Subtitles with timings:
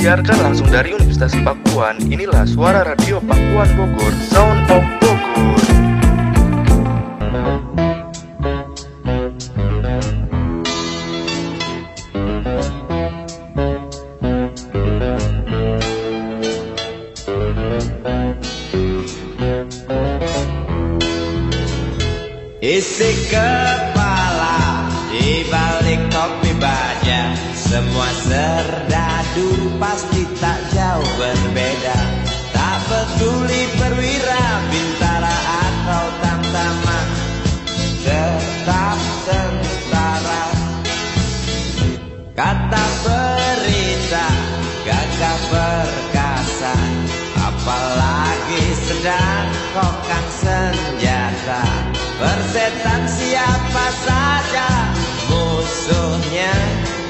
[0.00, 2.00] disiarkan langsung dari Universitas Pakuan.
[2.08, 5.89] Inilah suara radio Pakuan Bogor, Sound of Bogor.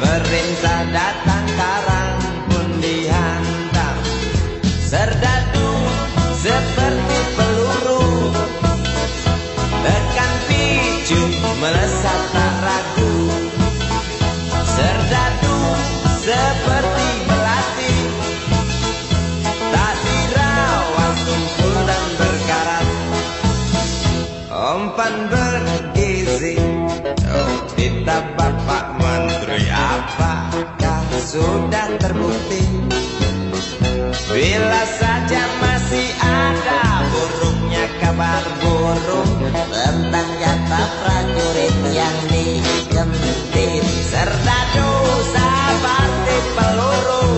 [0.00, 1.39] Perintah datang.
[31.30, 32.58] sudah terbukti.
[34.30, 45.50] Bila saja masih ada burungnya kabar burung Tentang nyata prajurit yang digentit Serta dosa
[45.82, 47.30] batik peluru.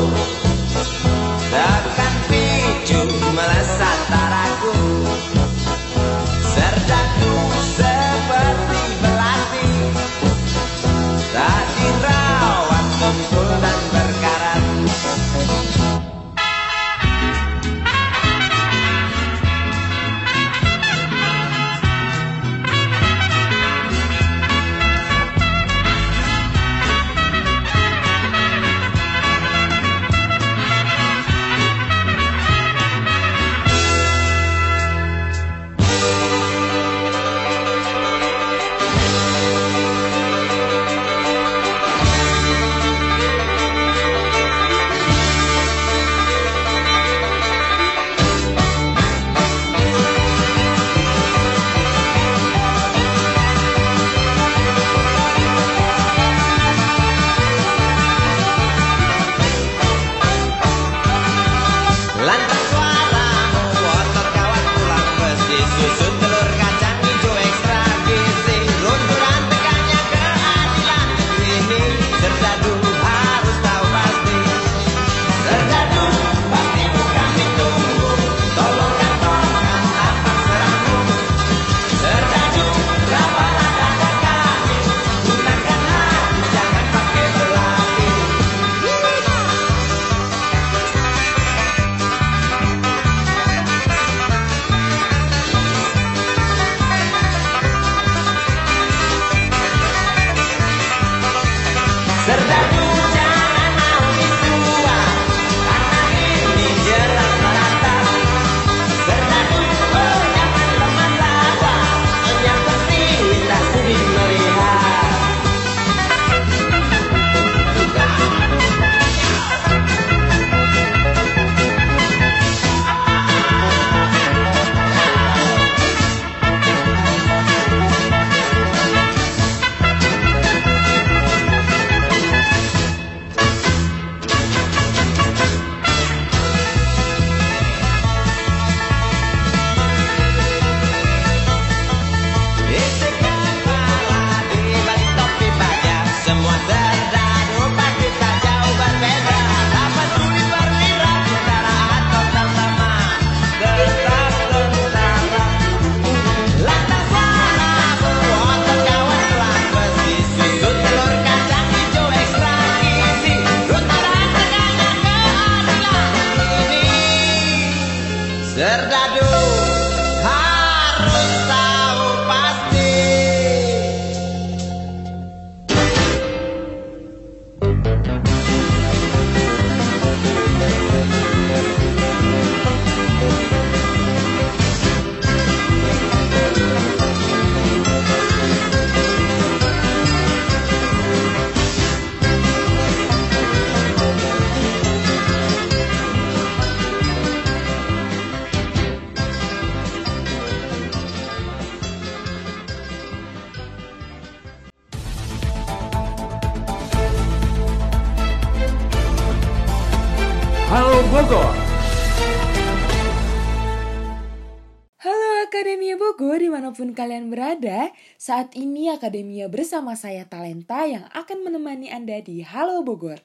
[219.02, 223.18] Akademia bersama saya Talenta yang akan menemani Anda di Halo Bogor.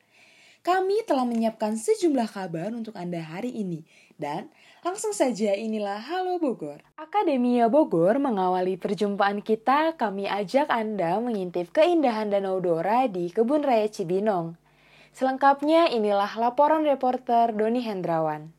[0.66, 3.86] Kami telah menyiapkan sejumlah kabar untuk Anda hari ini.
[4.18, 4.50] Dan
[4.82, 6.82] langsung saja inilah Halo Bogor.
[6.98, 9.94] Akademia Bogor mengawali perjumpaan kita.
[9.94, 14.58] Kami ajak Anda mengintip keindahan Danau Dora di Kebun Raya Cibinong.
[15.14, 18.50] Selengkapnya inilah laporan reporter Doni Hendrawan.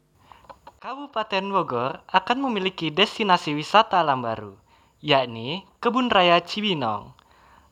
[0.78, 4.54] Kabupaten Bogor akan memiliki destinasi wisata alam baru,
[4.98, 7.14] yakni Kebun Raya Cibinong.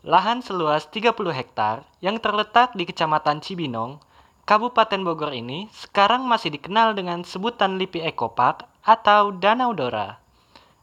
[0.06, 3.98] Lahan seluas 30 hektar yang terletak di Kecamatan Cibinong,
[4.46, 10.22] Kabupaten Bogor ini sekarang masih dikenal dengan sebutan Lipi Ekopark atau Danau Dora.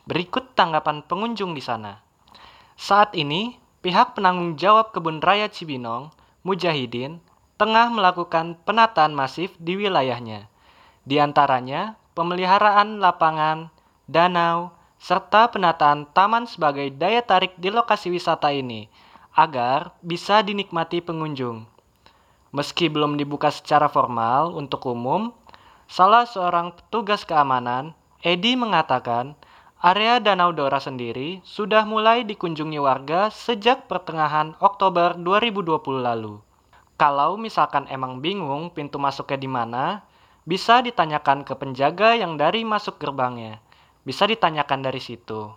[0.03, 2.03] Berikut tanggapan pengunjung di sana.
[2.75, 6.11] Saat ini, pihak penanggung jawab Kebun Raya Cibinong,
[6.43, 7.23] Mujahidin,
[7.55, 10.51] tengah melakukan penataan masif di wilayahnya.
[11.07, 13.71] Di antaranya, pemeliharaan lapangan,
[14.11, 18.87] danau, serta penataan taman sebagai daya tarik di lokasi wisata ini
[19.35, 21.67] agar bisa dinikmati pengunjung.
[22.55, 25.35] Meski belum dibuka secara formal untuk umum,
[25.91, 27.91] salah seorang petugas keamanan,
[28.23, 29.35] Edi mengatakan,
[29.83, 36.39] area Danau Dora sendiri sudah mulai dikunjungi warga sejak pertengahan Oktober 2020 lalu.
[36.95, 40.07] Kalau misalkan emang bingung pintu masuknya di mana,
[40.47, 43.59] bisa ditanyakan ke penjaga yang dari masuk gerbangnya.
[44.03, 45.51] Bisa ditanyakan dari situ.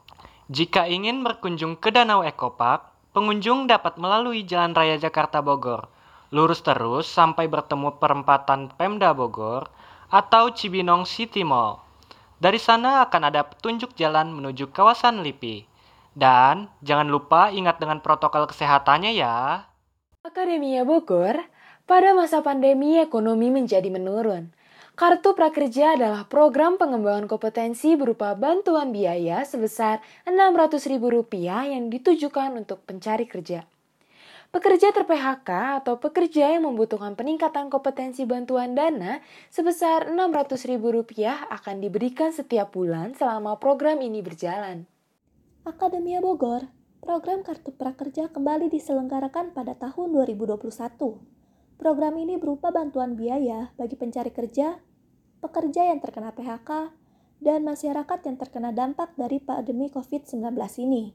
[0.47, 5.91] Jika ingin berkunjung ke Danau Ekopark, pengunjung dapat melalui Jalan Raya Jakarta Bogor,
[6.31, 9.67] lurus terus sampai bertemu perempatan Pemda Bogor
[10.07, 11.83] atau Cibinong City Mall.
[12.37, 15.67] Dari sana akan ada petunjuk jalan menuju kawasan Lipi.
[16.17, 19.69] Dan jangan lupa ingat dengan protokol kesehatannya ya.
[20.25, 21.45] Akademia Bogor,
[21.85, 24.56] pada masa pandemi ekonomi menjadi menurun.
[24.97, 31.37] Kartu Prakerja adalah program pengembangan kompetensi berupa bantuan biaya sebesar Rp600.000
[31.69, 33.69] yang ditujukan untuk pencari kerja.
[34.49, 39.21] Pekerja ter-PHK atau pekerja yang membutuhkan peningkatan kompetensi bantuan dana
[39.53, 40.81] sebesar Rp600.000
[41.45, 44.89] akan diberikan setiap bulan selama program ini berjalan.
[45.69, 46.73] Akademia Bogor,
[47.05, 51.36] program Kartu Prakerja kembali diselenggarakan pada tahun 2021.
[51.77, 54.81] Program ini berupa bantuan biaya bagi pencari kerja,
[55.45, 56.89] pekerja yang terkena PHK,
[57.45, 61.13] dan masyarakat yang terkena dampak dari pandemi COVID-19 ini.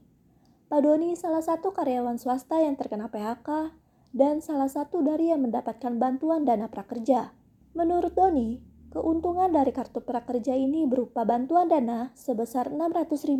[0.70, 3.74] Pak Doni salah satu karyawan swasta yang terkena PHK
[4.14, 7.34] dan salah satu dari yang mendapatkan bantuan dana prakerja.
[7.74, 8.62] Menurut Doni,
[8.94, 13.34] keuntungan dari kartu prakerja ini berupa bantuan dana sebesar Rp600.000.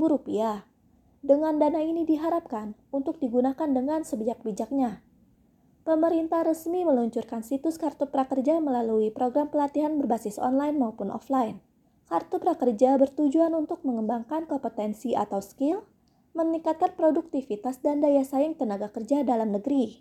[1.23, 5.12] Dengan dana ini diharapkan untuk digunakan dengan sebijak-bijaknya
[5.83, 11.59] pemerintah resmi meluncurkan situs Kartu Prakerja melalui program pelatihan berbasis online maupun offline.
[12.07, 15.83] Kartu Prakerja bertujuan untuk mengembangkan kompetensi atau skill,
[16.33, 20.01] meningkatkan produktivitas dan daya saing tenaga kerja dalam negeri.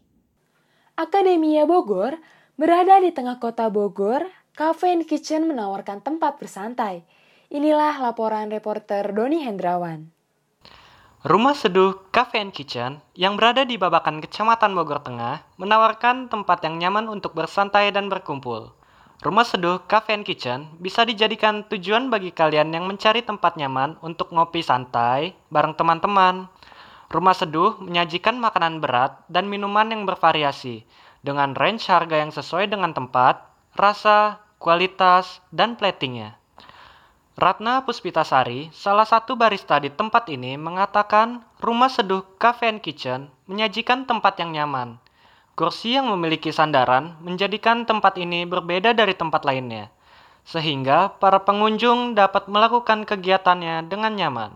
[0.95, 2.19] Akademia Bogor
[2.59, 7.07] berada di tengah kota Bogor, Cafe and Kitchen menawarkan tempat bersantai.
[7.51, 10.20] Inilah laporan reporter Doni Hendrawan.
[11.21, 16.81] Rumah Seduh Cafe and Kitchen yang berada di Babakan Kecamatan Bogor Tengah menawarkan tempat yang
[16.81, 18.73] nyaman untuk bersantai dan berkumpul.
[19.21, 24.33] Rumah Seduh Cafe and Kitchen bisa dijadikan tujuan bagi kalian yang mencari tempat nyaman untuk
[24.33, 26.49] ngopi santai bareng teman-teman.
[27.13, 30.89] Rumah Seduh menyajikan makanan berat dan minuman yang bervariasi
[31.21, 33.45] dengan range harga yang sesuai dengan tempat,
[33.77, 36.40] rasa, kualitas, dan platingnya.
[37.39, 44.03] Ratna Puspitasari, salah satu barista di tempat ini, mengatakan rumah seduh Cafe and Kitchen menyajikan
[44.03, 44.99] tempat yang nyaman.
[45.55, 49.87] Kursi yang memiliki sandaran menjadikan tempat ini berbeda dari tempat lainnya,
[50.43, 54.51] sehingga para pengunjung dapat melakukan kegiatannya dengan nyaman.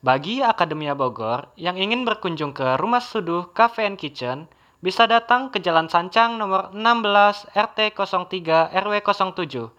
[0.00, 4.48] Bagi Akademia Bogor yang ingin berkunjung ke rumah seduh Cafe and Kitchen,
[4.80, 9.77] bisa datang ke Jalan Sancang nomor 16 RT 03 RW 07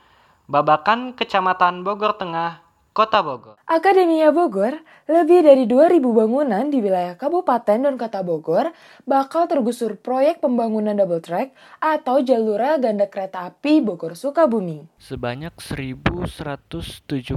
[0.50, 3.62] Babakan Kecamatan Bogor Tengah, Kota Bogor.
[3.70, 8.74] Akademia Bogor, lebih dari 2000 bangunan di wilayah Kabupaten dan Kota Bogor
[9.06, 14.90] bakal tergusur proyek pembangunan double track atau jalur rel ganda kereta api Bogor Sukabumi.
[14.98, 17.30] Sebanyak 1172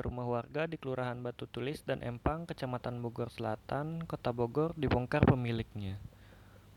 [0.00, 6.00] rumah warga di Kelurahan Batu Tulis dan Empang, Kecamatan Bogor Selatan, Kota Bogor dibongkar pemiliknya.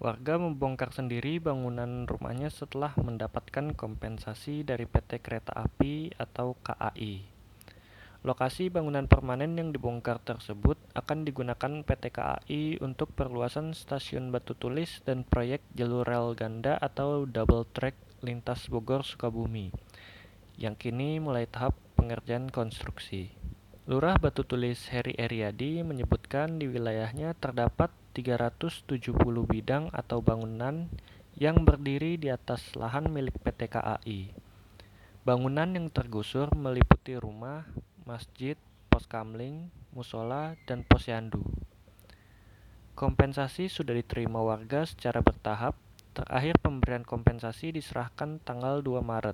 [0.02, 7.22] Warga membongkar sendiri bangunan rumahnya setelah mendapatkan kompensasi dari PT Kereta Api atau KAI.
[8.24, 15.04] Lokasi bangunan permanen yang dibongkar tersebut akan digunakan PT KAI untuk perluasan stasiun Batu Tulis
[15.04, 19.76] dan proyek jalur rel ganda atau double track lintas Bogor Sukabumi.
[20.54, 23.34] yang kini mulai tahap pengerjaan konstruksi.
[23.90, 29.18] Lurah Batu Tulis Heri Eriadi menyebutkan di wilayahnya terdapat 370
[29.50, 30.88] bidang atau bangunan
[31.34, 34.30] yang berdiri di atas lahan milik PT KAI.
[35.26, 37.66] Bangunan yang tergusur meliputi rumah,
[38.06, 38.54] masjid,
[38.94, 41.42] pos kamling, musola, dan posyandu.
[42.94, 45.74] Kompensasi sudah diterima warga secara bertahap,
[46.14, 49.34] terakhir pemberian kompensasi diserahkan tanggal 2 Maret.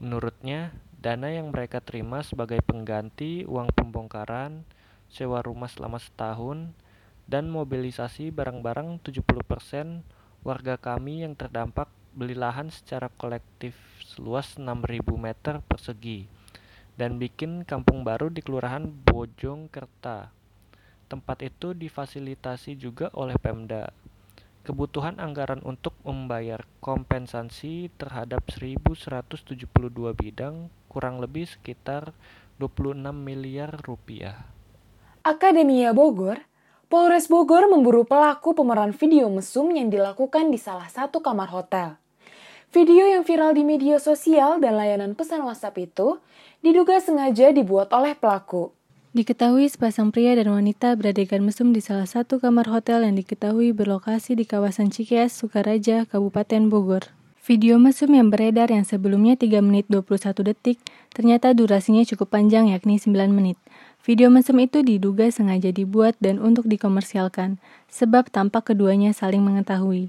[0.00, 4.64] Menurutnya, dana yang mereka terima sebagai pengganti uang pembongkaran,
[5.12, 6.72] sewa rumah selama setahun,
[7.30, 14.66] dan mobilisasi barang-barang 70% warga kami yang terdampak beli lahan secara kolektif seluas 6.000
[15.14, 16.26] meter persegi
[16.98, 20.34] dan bikin kampung baru di Kelurahan Bojongkerta.
[21.06, 23.94] Tempat itu difasilitasi juga oleh Pemda.
[24.60, 29.64] Kebutuhan anggaran untuk membayar kompensasi terhadap 1.172
[30.18, 32.12] bidang kurang lebih sekitar
[32.60, 34.44] 26 miliar rupiah.
[35.24, 36.49] Akademia Bogor,
[36.90, 41.94] Polres Bogor memburu pelaku pemeran video mesum yang dilakukan di salah satu kamar hotel.
[42.74, 46.18] Video yang viral di media sosial dan layanan pesan WhatsApp itu
[46.66, 48.74] diduga sengaja dibuat oleh pelaku.
[49.14, 54.34] Diketahui sepasang pria dan wanita beradegan mesum di salah satu kamar hotel yang diketahui berlokasi
[54.34, 57.06] di kawasan Cikeas, Sukaraja, Kabupaten Bogor.
[57.46, 60.82] Video mesum yang beredar yang sebelumnya 3 menit 21 detik,
[61.14, 63.62] ternyata durasinya cukup panjang yakni 9 menit.
[64.00, 67.60] Video mesum itu diduga sengaja dibuat dan untuk dikomersialkan,
[67.92, 70.08] sebab tampak keduanya saling mengetahui.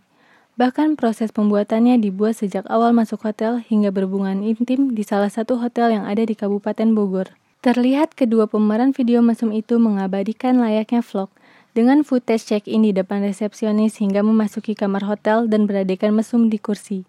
[0.55, 5.91] Bahkan proses pembuatannya dibuat sejak awal masuk hotel hingga berhubungan intim di salah satu hotel
[5.91, 7.35] yang ada di Kabupaten Bogor.
[7.59, 11.27] Terlihat kedua pemeran video mesum itu mengabadikan layaknya vlog
[11.75, 17.03] dengan footage check-in di depan resepsionis hingga memasuki kamar hotel dan beradegan mesum di kursi.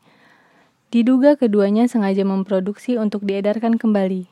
[0.93, 4.29] Diduga keduanya sengaja memproduksi untuk diedarkan kembali.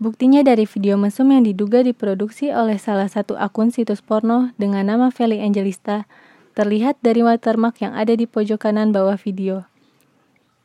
[0.00, 5.12] Buktinya dari video mesum yang diduga diproduksi oleh salah satu akun situs porno dengan nama
[5.12, 6.08] Feli Angelista,
[6.56, 9.68] terlihat dari watermark yang ada di pojok kanan bawah video.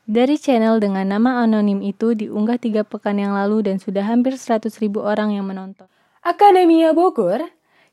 [0.08, 4.72] Dari channel dengan nama anonim itu diunggah tiga pekan yang lalu dan sudah hampir 100
[4.80, 5.92] ribu orang yang menonton.
[6.24, 7.44] Akademia Bogor,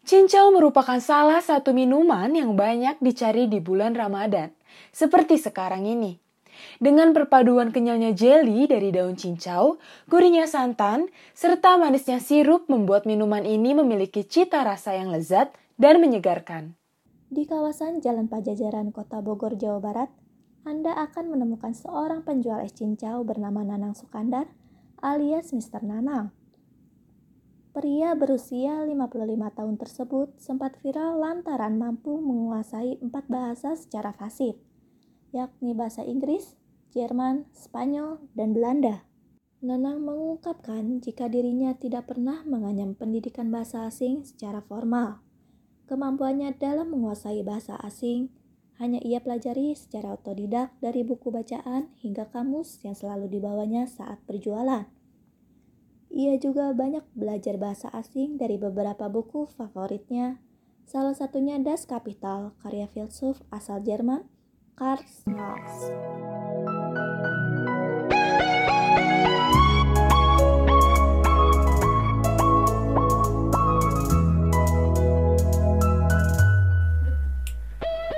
[0.07, 4.55] cincau merupakan salah satu minuman yang banyak dicari di bulan Ramadan,
[4.95, 6.22] seperti sekarang ini.
[6.83, 13.73] Dengan perpaduan kenyalnya jelly dari daun cincau, gurihnya santan, serta manisnya sirup membuat minuman ini
[13.73, 16.75] memiliki cita rasa yang lezat dan menyegarkan.
[17.33, 20.11] Di kawasan Jalan Pajajaran Kota Bogor, Jawa Barat,
[20.69, 24.47] Anda akan menemukan seorang penjual es cincau bernama Nanang Sukandar
[25.03, 25.83] alias Mr.
[25.83, 26.31] Nanang.
[27.73, 34.55] Pria berusia 55 tahun tersebut sempat viral lantaran mampu menguasai empat bahasa secara fasih,
[35.33, 36.55] yakni bahasa Inggris,
[36.93, 39.09] Jerman, Spanyol, dan Belanda.
[39.65, 45.25] Nanang mengungkapkan jika dirinya tidak pernah menganyam pendidikan bahasa asing secara formal.
[45.87, 48.33] Kemampuannya dalam menguasai bahasa asing
[48.83, 54.91] hanya ia pelajari secara otodidak dari buku bacaan hingga kamus yang selalu dibawanya saat berjualan.
[56.13, 60.43] Ia juga banyak belajar bahasa asing dari beberapa buku favoritnya,
[60.85, 64.29] salah satunya Das Kapital karya filsuf asal Jerman,
[64.73, 65.69] Karl Marx.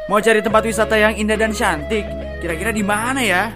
[0.07, 2.07] Mau cari tempat wisata yang indah dan cantik,
[2.39, 3.51] kira-kira di mana ya?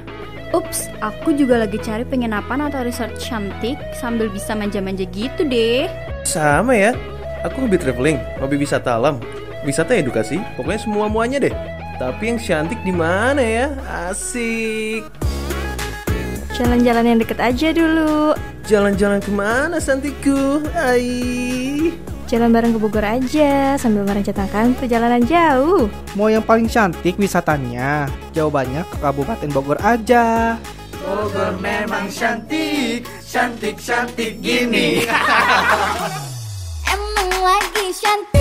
[0.51, 5.87] Ups, aku juga lagi cari penginapan atau resort cantik sambil bisa manja-manja gitu deh.
[6.27, 6.99] Sama ya,
[7.47, 9.23] aku hobi traveling, hobi wisata alam,
[9.63, 11.78] wisata edukasi, pokoknya semua-muanya deh.
[11.99, 13.75] Tapi yang cantik di mana ya?
[14.07, 15.03] Asik.
[16.55, 18.39] Jalan-jalan yang deket aja dulu.
[18.71, 20.63] Jalan-jalan ke mana Santiku?
[20.79, 21.91] Ai.
[22.31, 25.91] Jalan bareng ke Bogor aja sambil merencanakan perjalanan jauh.
[26.15, 28.07] Mau yang paling cantik wisatanya?
[28.31, 30.55] Jawabannya ke Kabupaten Bogor aja.
[31.03, 35.03] Bogor memang cantik, cantik-cantik gini.
[36.95, 38.38] Emang lagi cantik.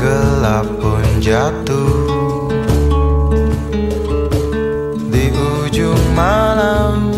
[0.00, 2.48] Gelap pun jatuh.
[5.12, 7.12] Di ujung malam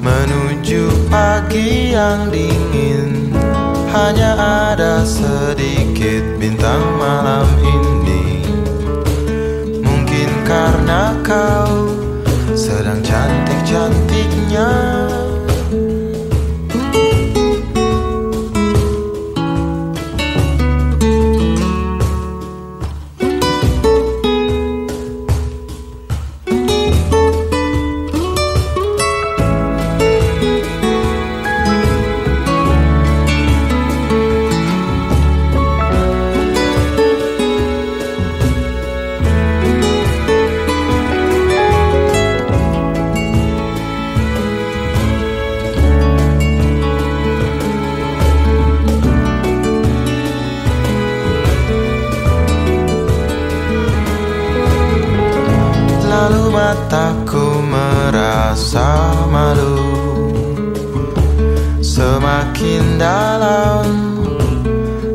[0.00, 3.36] Menuju pagi yang dingin
[3.92, 4.32] Hanya
[4.72, 8.40] ada sedikit bintang malam ini.
[9.84, 11.92] Mungkin karena kau
[12.56, 14.68] sedang cantik-cantiknya
[58.78, 59.74] merasa malu
[61.82, 63.86] Semakin dalam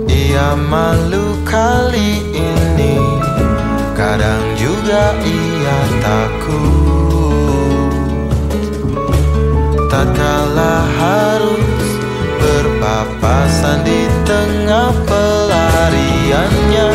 [0.10, 2.98] Ia malu kali ini.
[3.94, 7.94] Kadang juga ia takut.
[9.86, 11.86] Tatkala harus
[12.42, 16.90] berpapasan di tengah pelariannya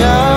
[0.00, 0.29] banyak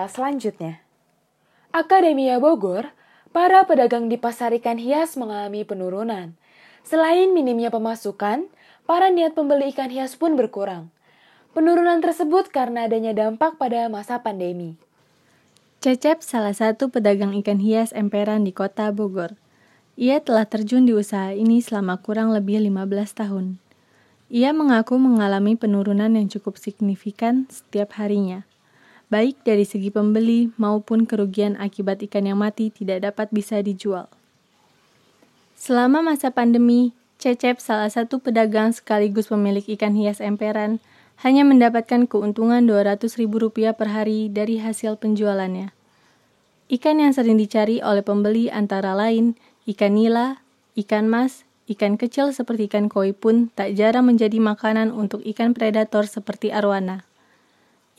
[0.00, 0.80] berita selanjutnya.
[1.76, 2.88] Akademia Bogor,
[3.36, 6.32] para pedagang di pasar ikan hias mengalami penurunan.
[6.88, 8.48] Selain minimnya pemasukan,
[8.88, 10.88] para niat pembeli ikan hias pun berkurang.
[11.52, 14.80] Penurunan tersebut karena adanya dampak pada masa pandemi.
[15.84, 19.36] Cecep salah satu pedagang ikan hias emperan di kota Bogor.
[20.00, 23.60] Ia telah terjun di usaha ini selama kurang lebih 15 tahun.
[24.32, 28.46] Ia mengaku mengalami penurunan yang cukup signifikan setiap harinya,
[29.10, 34.06] baik dari segi pembeli maupun kerugian akibat ikan yang mati tidak dapat bisa dijual.
[35.58, 40.80] Selama masa pandemi, Cecep salah satu pedagang sekaligus pemilik ikan hias emperan
[41.20, 45.68] hanya mendapatkan keuntungan Rp200.000 per hari dari hasil penjualannya.
[46.72, 49.36] Ikan yang sering dicari oleh pembeli antara lain
[49.68, 50.40] ikan nila,
[50.80, 56.08] ikan mas, ikan kecil seperti ikan koi pun tak jarang menjadi makanan untuk ikan predator
[56.08, 57.09] seperti arwana.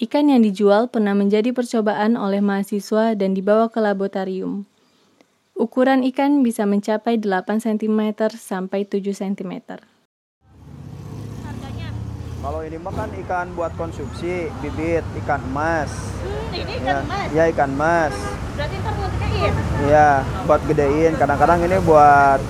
[0.01, 4.65] Ikan yang dijual pernah menjadi percobaan oleh mahasiswa dan dibawa ke laboratorium.
[5.53, 9.53] Ukuran ikan bisa mencapai 8 cm sampai 7 cm.
[12.41, 15.93] Kalau ini mah kan ikan buat konsumsi, bibit ikan emas.
[15.93, 17.27] Hmm, ini Ya, ikan mas.
[17.29, 18.13] ya ikan emas.
[18.57, 19.53] Berarti ntar mau gedein.
[19.85, 20.09] Iya,
[20.49, 21.13] buat gedein.
[21.13, 22.41] Kadang-kadang ini buat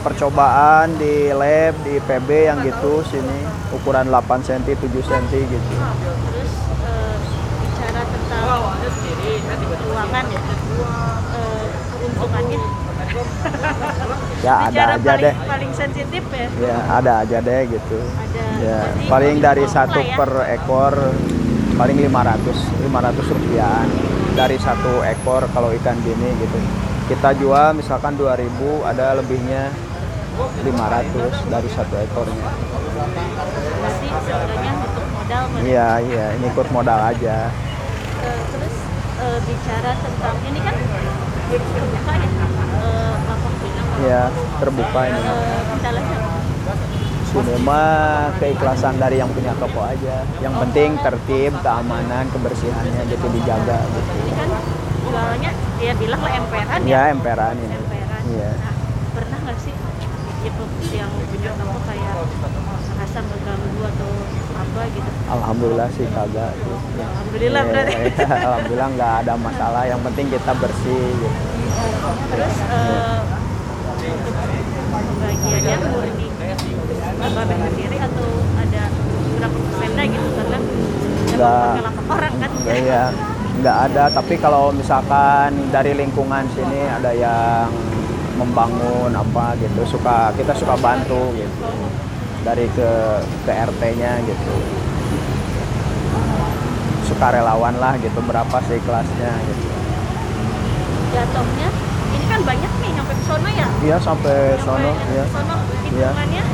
[0.00, 3.44] percobaan di lab, di PB yang gitu sini
[3.76, 5.76] ukuran 8 cm, 7 cm gitu.
[8.56, 12.60] Eh, bicara tentang keuangan ya, eh, keuntungannya.
[14.44, 15.34] Ya ada bicara aja paling, deh.
[15.48, 16.46] paling sensitif ya.
[16.60, 17.98] Ya ada aja deh gitu.
[18.00, 18.44] Ada.
[18.56, 20.16] Ya, Berarti paling dari satu ya.
[20.16, 20.94] per ekor
[21.76, 22.56] paling 500
[22.88, 23.84] 500 rupiah
[24.32, 26.58] dari satu ekor kalau ikan gini gitu.
[27.06, 29.68] Kita jual misalkan 2000 ada lebihnya
[30.64, 32.48] 500 dari satu ekornya.
[32.96, 35.60] Berarti sebenarnya untuk modal Mas.
[35.64, 37.36] Iya iya ini ikut modal aja.
[38.26, 38.74] Eh, terus
[39.22, 40.74] eh, bicara tentang ini kan
[41.46, 43.52] terbuka ya eh, lapak
[43.96, 44.22] Iya
[44.58, 45.20] terbuka ini.
[45.78, 46.18] Kendalanya
[47.26, 50.26] Sini mah keikhlasan dari yang punya toko aja.
[50.42, 54.10] Yang penting tertib, keamanan, kebersihannya gitu dijaga gitu.
[54.26, 54.48] ini kan
[55.06, 56.90] jualannya dia bilang lah emperan ya.
[56.90, 57.76] Ya emperan ini.
[57.78, 58.22] Emperan.
[58.26, 58.50] Iya.
[58.58, 58.74] Nah,
[59.14, 59.74] pernah nggak sih
[60.46, 62.14] itu yang punya kamu kayak
[62.94, 64.10] merasa mengganggu atau
[64.76, 65.10] apa gitu?
[65.26, 66.52] Alhamdulillah sih kagak.
[66.54, 66.74] gitu.
[67.00, 67.94] Alhamdulillah Iya, berarti.
[67.96, 69.82] iya, Alhamdulillah nggak ada masalah.
[69.88, 71.28] Yang penting kita bersih gitu.
[72.28, 72.56] Terus
[74.06, 74.34] untuk
[74.92, 76.26] pembagiannya murni
[77.16, 78.82] Babeh sendiri atau ada
[79.36, 80.58] berapa persennya gitu karena
[81.26, 81.72] Nggak.
[82.06, 82.50] orang kan?
[82.54, 83.04] Nggak, ya
[83.56, 84.04] nggak ada.
[84.12, 87.66] Tapi kalau misalkan dari lingkungan sini ada yang
[88.36, 91.66] membangun apa gitu, suka kita suka bantu gitu.
[92.46, 92.90] Dari ke
[93.42, 94.54] ke RT-nya gitu.
[97.10, 99.66] Suka relawan lah gitu berapa sih kelasnya gitu.
[101.10, 101.68] Jatuhnya
[102.14, 103.66] ini kan banyak nih nyampe ke sono ya.
[103.82, 105.24] Iya sampai sono ya.
[105.26, 105.56] sono
[105.96, 106.10] Iya.
[106.12, 106.44] hitungannya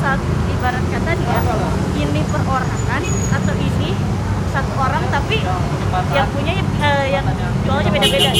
[0.00, 1.40] saat ibarat kata nih ya
[2.00, 3.02] ini perorangan
[3.34, 3.90] atau ini
[4.54, 5.36] satu orang tapi
[6.16, 7.24] yang punya eh, yang
[7.66, 8.30] jualnya beda-beda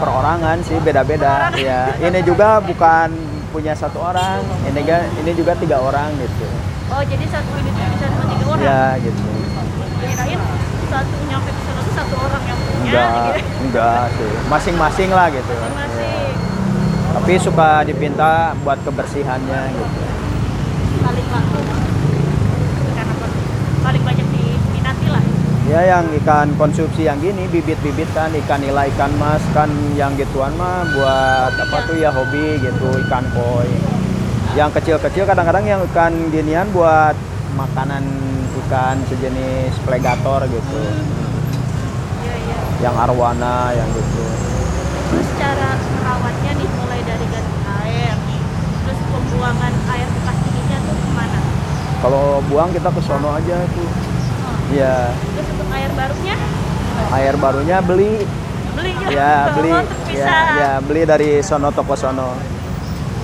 [0.00, 3.10] perorangan sih beda-beda ya ini juga bukan
[3.50, 6.46] punya satu orang ini juga ini juga tiga orang gitu.
[6.90, 8.62] Oh jadi satu ini tuh bisa cuma tiga orang?
[8.64, 9.22] Ya gitu.
[10.00, 10.40] Kirain
[10.90, 13.54] satu nyampe ke sono tuh satu orang yang punya enggak gitu.
[13.68, 14.30] enggak sih.
[14.46, 15.54] Masing-masing lah gitu.
[15.74, 16.50] Masing
[17.10, 20.02] tapi suka dipinta buat kebersihannya gitu
[21.02, 21.58] paling laku
[22.94, 23.14] karena
[23.82, 25.24] paling banyak diminati lah
[25.70, 30.50] ya yang ikan konsumsi yang gini bibit-bibit kan ikan nila ikan mas kan yang gituan
[30.58, 33.70] mah buat apa tuh ya hobi gitu ikan koi.
[34.58, 37.14] Yang kecil-kecil kadang-kadang yang ikan ginian buat
[37.54, 38.02] makanan
[38.66, 40.82] ikan sejenis plegator gitu.
[42.82, 44.26] Yang arwana yang gitu.
[45.14, 48.14] Terus cara merawatnya nih mulai dari ganti air
[48.82, 51.40] terus pembuangan air bekas ininya tuh ke mana?
[52.02, 53.99] Kalau buang kita ke sono aja tuh
[54.70, 56.36] ya terus untuk air barunya?
[57.10, 58.14] Air barunya beli.
[58.76, 59.72] Beli ya beli.
[59.74, 62.34] Oh, ya, ya beli dari sono toko sono.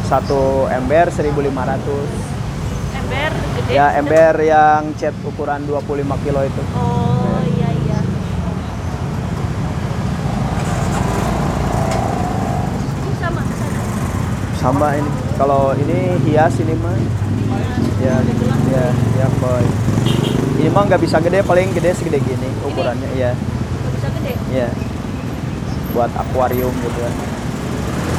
[0.06, 1.26] Satu ember 1500
[2.94, 3.70] ember gede.
[3.74, 6.62] Ya ember yang cat ukuran 25 kilo itu.
[6.78, 7.70] Oh iya.
[7.74, 7.98] iya
[13.02, 13.80] ini sama sama.
[14.58, 15.10] Sama ini.
[15.36, 16.96] Kalau ini hias ini mah
[18.00, 18.16] ya
[18.72, 18.86] ya
[19.20, 19.64] ya boy
[20.66, 24.66] ini mah nggak bisa gede paling gede segede gini ukurannya ya Nggak bisa gede ya
[25.94, 27.14] buat akuarium gitu kan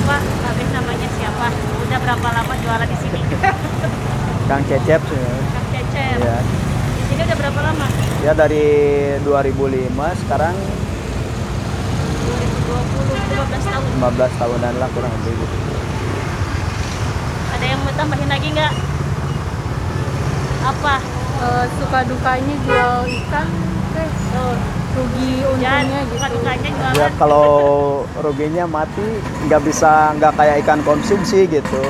[0.07, 3.19] pak Babeh namanya siapa udah berapa lama jualan di sini
[4.47, 6.39] Kang Cecep sih Kang Cecep ya
[7.11, 7.83] Ini udah berapa lama?
[8.23, 8.63] Ya dari
[9.27, 9.91] 2005
[10.23, 13.83] sekarang 2020, 15 tahun.
[14.07, 15.55] 15 tahunan lah kurang lebih gitu.
[17.55, 18.73] Ada yang mau tambahin lagi nggak?
[20.67, 21.16] Apa?
[21.37, 23.47] Eh, suka dukanya jual ikan
[23.93, 24.57] teh Tuh.
[24.97, 26.97] rugi Jangan untungnya suka gitu dukanya jualan.
[26.97, 27.47] Ya kalau
[28.25, 29.05] ruginya mati
[29.45, 31.83] nggak bisa nggak kayak ikan konsumsi gitu.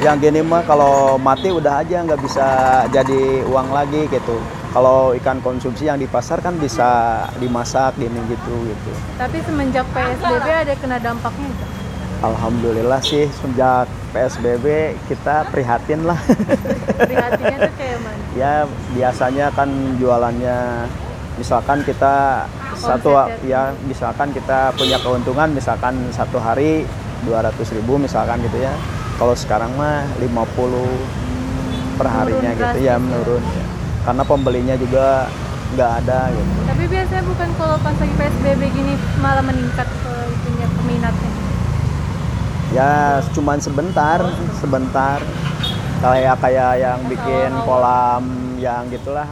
[0.00, 2.46] Yang gini mah kalau mati udah aja nggak bisa
[2.88, 4.40] jadi uang lagi gitu.
[4.72, 8.92] Kalau ikan konsumsi yang di pasar kan bisa dimasak gini gitu gitu.
[9.16, 11.75] tapi semenjak PSBB ada kena dampaknya nggak?
[12.24, 13.84] Alhamdulillah sih sejak
[14.16, 16.16] PSBB kita prihatin lah.
[16.96, 18.54] prihatinnya tuh kayak mana ya
[18.96, 19.68] biasanya kan
[20.00, 20.88] jualannya
[21.36, 22.44] misalkan kita
[22.76, 26.88] satu Omset ya misalkan kita punya keuntungan misalkan satu hari
[27.28, 28.72] 200.000 ribu misalkan gitu ya
[29.16, 33.04] kalau sekarang mah 50 per harinya Menurun gitu ya drastis.
[33.08, 33.64] menurun ya.
[34.04, 35.06] karena pembelinya juga
[35.76, 39.88] nggak ada gitu tapi biasanya bukan kalau pas lagi PSBB gini malah meningkat
[42.76, 44.20] ya cuman sebentar
[44.60, 45.16] sebentar
[46.04, 48.24] kayak kayak yang bikin kolam
[48.60, 49.24] yang gitulah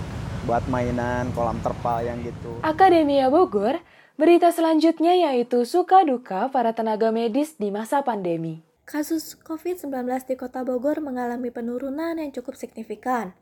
[0.48, 3.84] buat mainan kolam terpal yang gitu Akademia Bogor,
[4.16, 8.64] berita selanjutnya yaitu suka duka para tenaga medis di masa pandemi.
[8.88, 9.92] Kasus COVID-19
[10.24, 13.32] di Kota Bogor mengalami penurunan yang cukup signifikan.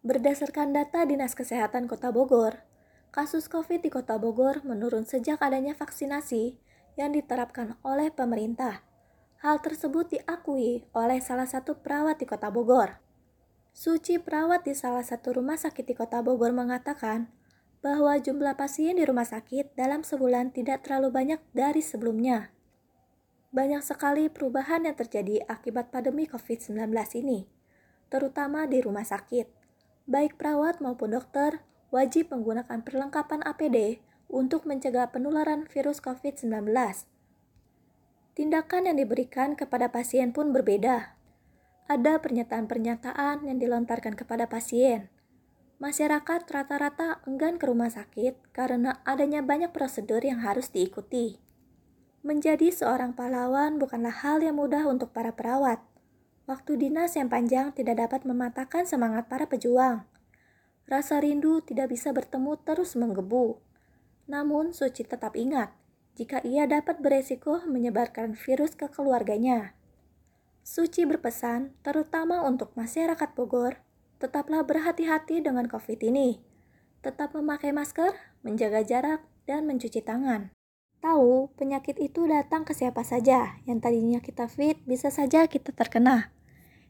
[0.00, 2.64] Berdasarkan data Dinas Kesehatan Kota Bogor,
[3.12, 6.56] kasus COVID di Kota Bogor menurun sejak adanya vaksinasi
[6.96, 8.87] yang diterapkan oleh pemerintah.
[9.38, 12.98] Hal tersebut diakui oleh salah satu perawat di Kota Bogor.
[13.70, 17.30] Suci perawat di salah satu rumah sakit di Kota Bogor mengatakan
[17.78, 22.50] bahwa jumlah pasien di rumah sakit dalam sebulan tidak terlalu banyak dari sebelumnya.
[23.54, 26.90] Banyak sekali perubahan yang terjadi akibat pandemi COVID-19
[27.22, 27.46] ini,
[28.10, 29.46] terutama di rumah sakit.
[30.10, 31.62] Baik perawat maupun dokter
[31.94, 36.74] wajib menggunakan perlengkapan APD untuk mencegah penularan virus COVID-19.
[38.38, 41.18] Tindakan yang diberikan kepada pasien pun berbeda.
[41.90, 45.10] Ada pernyataan-pernyataan yang dilontarkan kepada pasien.
[45.82, 51.42] Masyarakat rata-rata enggan ke rumah sakit karena adanya banyak prosedur yang harus diikuti.
[52.22, 55.82] Menjadi seorang pahlawan bukanlah hal yang mudah untuk para perawat.
[56.46, 60.06] Waktu dinas yang panjang tidak dapat mematahkan semangat para pejuang.
[60.86, 63.58] Rasa rindu tidak bisa bertemu terus menggebu.
[64.30, 65.74] Namun Suci tetap ingat,
[66.18, 69.78] jika ia dapat beresiko menyebarkan virus ke keluarganya.
[70.66, 73.78] Suci berpesan, terutama untuk masyarakat Bogor,
[74.18, 76.42] tetaplah berhati-hati dengan COVID ini.
[77.06, 80.50] Tetap memakai masker, menjaga jarak, dan mencuci tangan.
[80.98, 83.62] Tahu, penyakit itu datang ke siapa saja.
[83.62, 86.34] Yang tadinya kita fit, bisa saja kita terkena.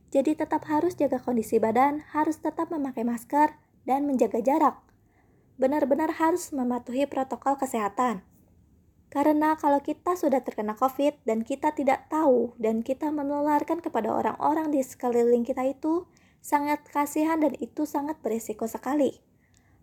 [0.09, 3.53] Jadi tetap harus jaga kondisi badan, harus tetap memakai masker,
[3.85, 4.81] dan menjaga jarak.
[5.61, 8.25] Benar-benar harus mematuhi protokol kesehatan.
[9.09, 14.69] Karena kalau kita sudah terkena COVID dan kita tidak tahu dan kita menularkan kepada orang-orang
[14.69, 16.05] di sekeliling kita itu
[16.45, 19.17] sangat kasihan dan itu sangat berisiko sekali.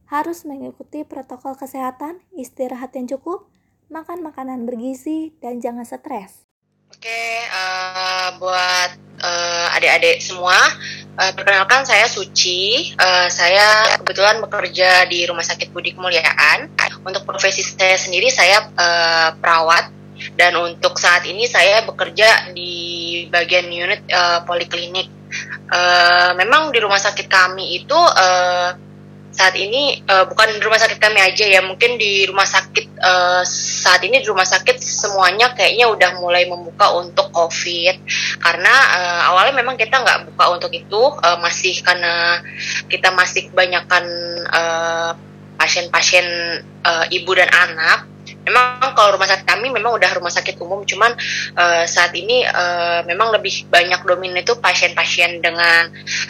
[0.05, 3.49] Harus mengikuti protokol kesehatan, istirahat yang cukup,
[3.89, 6.45] makan makanan bergizi, dan jangan stres.
[6.93, 8.91] Oke, eh, buat
[9.25, 10.53] eh, adik-adik semua,
[11.17, 12.93] eh, perkenalkan saya Suci.
[12.93, 16.69] Eh, saya kebetulan bekerja di Rumah Sakit Budi Kemuliaan.
[17.05, 19.97] Untuk profesi saya sendiri, saya eh, perawat.
[20.37, 25.09] Dan untuk saat ini saya bekerja di bagian unit eh, poliklinik.
[25.65, 28.84] Eh, memang di rumah sakit kami itu eh,
[29.35, 33.43] saat ini eh, bukan rumah sakit kami aja ya mungkin di rumah sakit eh,
[33.83, 37.99] saat ini di rumah sakit semuanya kayaknya udah mulai membuka untuk covid.
[38.39, 42.39] Karena eh, awalnya memang kita nggak buka untuk itu eh, masih karena
[42.87, 44.05] kita masih kebanyakan
[44.47, 45.11] eh,
[45.59, 46.27] pasien-pasien
[46.63, 48.14] eh, ibu dan anak
[48.45, 51.17] memang kalau rumah sakit kami memang udah rumah sakit umum cuman
[51.57, 55.89] eh, saat ini eh, memang lebih banyak dominan itu pasien-pasien dengan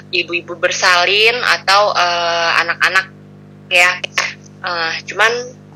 [0.10, 3.06] ibu-ibu bersalin atau eh, anak-anak
[3.70, 3.92] ya.
[4.66, 5.32] Eh, cuman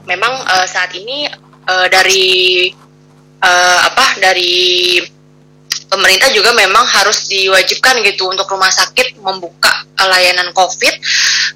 [0.08, 1.28] memang eh, saat ini
[1.68, 2.72] eh, dari
[3.44, 4.98] eh, apa dari
[5.90, 10.96] pemerintah juga memang harus diwajibkan gitu untuk rumah sakit membuka eh, layanan COVID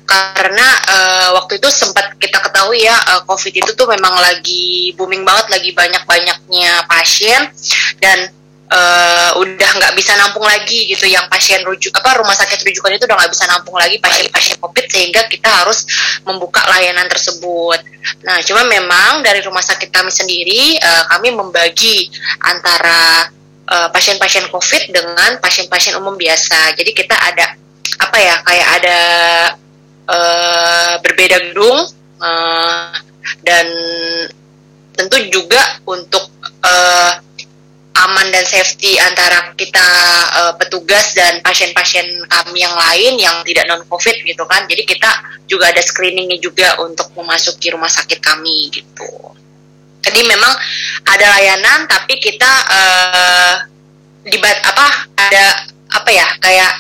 [0.04, 5.22] karena eh, waktu itu sempat kita ketahui ya eh, COVID itu tuh memang lagi booming
[5.24, 7.42] banget, lagi banyak-banyaknya pasien
[8.02, 8.28] dan
[8.74, 13.06] eh, udah nggak bisa nampung lagi gitu yang pasien rujuk apa rumah sakit rujukan itu
[13.06, 15.86] udah nggak bisa nampung lagi pasien-pasien COVID sehingga kita harus
[16.26, 17.80] membuka layanan tersebut.
[18.28, 22.10] Nah, cuma memang dari rumah sakit kami sendiri eh, kami membagi
[22.42, 23.30] antara
[23.68, 26.76] eh, pasien-pasien COVID dengan pasien-pasien umum biasa.
[26.76, 27.56] Jadi kita ada
[28.00, 29.00] apa ya kayak ada
[30.10, 31.80] eh, berbeda gedung
[32.24, 32.92] eh,
[33.44, 33.68] dan
[34.94, 36.30] tentu juga untuk
[36.64, 37.12] eh,
[37.94, 39.88] aman dan safety antara kita
[40.34, 45.10] eh, petugas dan pasien-pasien kami yang lain yang tidak non covid gitu kan jadi kita
[45.46, 49.34] juga ada screeningnya juga untuk memasuki rumah sakit kami gitu
[50.04, 50.54] jadi memang
[51.08, 53.56] ada layanan tapi kita eh,
[54.28, 54.86] di apa
[55.16, 55.46] ada
[55.96, 56.74] apa ya kayak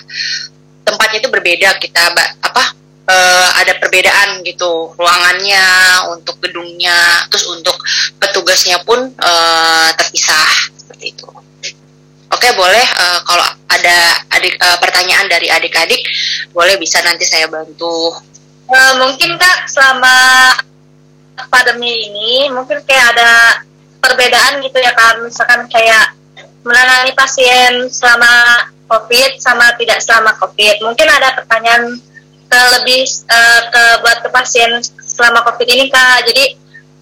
[0.83, 2.12] tempatnya itu berbeda kita
[2.43, 2.63] apa
[3.07, 5.65] eh, ada perbedaan gitu ruangannya
[6.12, 7.75] untuk gedungnya terus untuk
[8.19, 11.27] petugasnya pun eh, terpisah seperti itu.
[12.33, 13.97] Oke boleh eh, kalau ada
[14.36, 16.01] adik eh, pertanyaan dari adik-adik
[16.51, 18.12] boleh bisa nanti saya bantu.
[18.73, 20.15] Eh, mungkin kak selama
[21.50, 23.32] pandemi ini mungkin kayak ada
[24.04, 26.13] perbedaan gitu ya kan misalkan kayak
[26.63, 30.80] menangani pasien selama covid sama tidak selama covid.
[30.84, 31.98] Mungkin ada pertanyaan
[32.48, 34.69] ke lebih eh, ke buat ke pasien
[35.02, 36.30] selama covid ini kak.
[36.30, 36.43] Jadi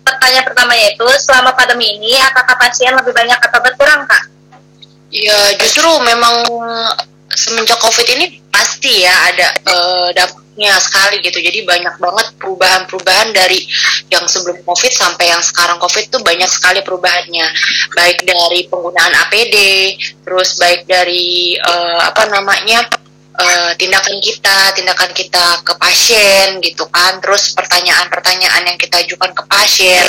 [0.02, 4.24] pertanyaan pertamanya itu selama pandemi ini apakah pasien lebih banyak atau berkurang kak?
[5.12, 6.48] Ya justru memang
[7.32, 10.08] semenjak COVID ini pasti ya ada eh,
[10.52, 11.40] dampaknya sekali gitu.
[11.40, 13.64] Jadi banyak banget perubahan-perubahan dari
[14.12, 17.48] yang sebelum COVID sampai yang sekarang COVID tuh banyak sekali perubahannya.
[17.96, 19.56] Baik dari penggunaan APD,
[20.28, 22.84] terus baik dari eh, apa namanya
[23.40, 27.24] eh, tindakan kita, tindakan kita ke pasien gitu kan.
[27.24, 30.04] Terus pertanyaan-pertanyaan yang kita ajukan ke pasien.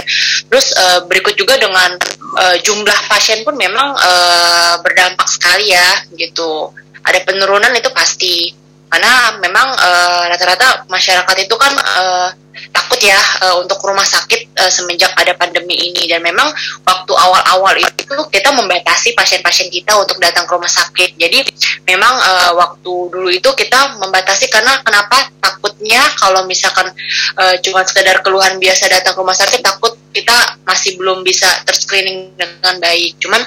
[0.50, 1.94] Terus eh, berikut juga dengan
[2.42, 6.74] eh, jumlah pasien pun memang eh, berdampak sekali ya gitu.
[7.02, 8.61] Ada penurunan itu pasti
[8.92, 12.28] karena memang eh, rata-rata masyarakat itu kan eh,
[12.68, 16.52] takut ya eh, untuk rumah sakit eh, semenjak ada pandemi ini dan memang
[16.84, 21.16] waktu awal-awal itu kita membatasi pasien-pasien kita untuk datang ke rumah sakit.
[21.16, 21.40] Jadi
[21.88, 26.92] memang eh, waktu dulu itu kita membatasi karena kenapa takutnya kalau misalkan
[27.40, 32.36] eh, cuma sekedar keluhan biasa datang ke rumah sakit takut kita masih belum bisa terscreening
[32.36, 33.16] dengan baik.
[33.16, 33.40] Cuman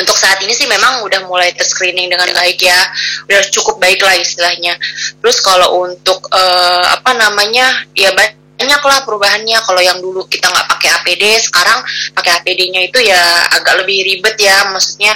[0.00, 2.80] untuk saat ini sih memang udah mulai terscreening dengan baik ya.
[3.28, 4.74] Udah cukup baik lah istilahnya.
[5.20, 9.60] Terus kalau untuk eh, apa namanya ya banyak lah perubahannya.
[9.60, 11.84] Kalau yang dulu kita nggak pakai APD sekarang
[12.16, 13.20] pakai APD-nya itu ya
[13.60, 14.72] agak lebih ribet ya.
[14.72, 15.12] Maksudnya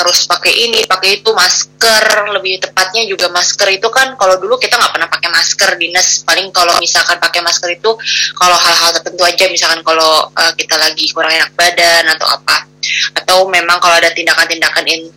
[0.00, 2.32] harus pakai ini pakai itu masker.
[2.32, 6.24] Lebih tepatnya juga masker itu kan kalau dulu kita nggak pernah pakai masker dinas.
[6.24, 7.92] Paling kalau misalkan pakai masker itu
[8.34, 9.44] kalau hal-hal tertentu aja.
[9.52, 12.71] Misalkan kalau eh, kita lagi kurang enak badan atau apa
[13.14, 15.14] atau memang kalau ada tindakan-tindakan in-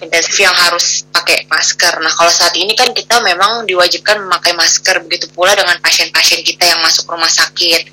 [0.00, 1.98] intensif yang harus pakai masker.
[2.00, 6.64] Nah, kalau saat ini kan kita memang diwajibkan memakai masker begitu pula dengan pasien-pasien kita
[6.64, 7.90] yang masuk rumah sakit.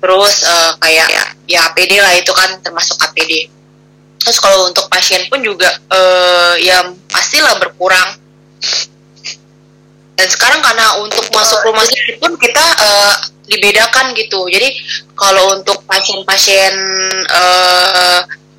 [0.00, 3.52] Terus eh, kayak ya, ya APD lah itu kan termasuk APD.
[4.24, 8.20] Terus kalau untuk pasien pun juga eh, ya pastilah berkurang.
[10.14, 14.48] Dan sekarang karena untuk masuk rumah sakit pun kita eh, dibedakan gitu.
[14.48, 14.72] Jadi
[15.12, 16.72] kalau untuk pasien-pasien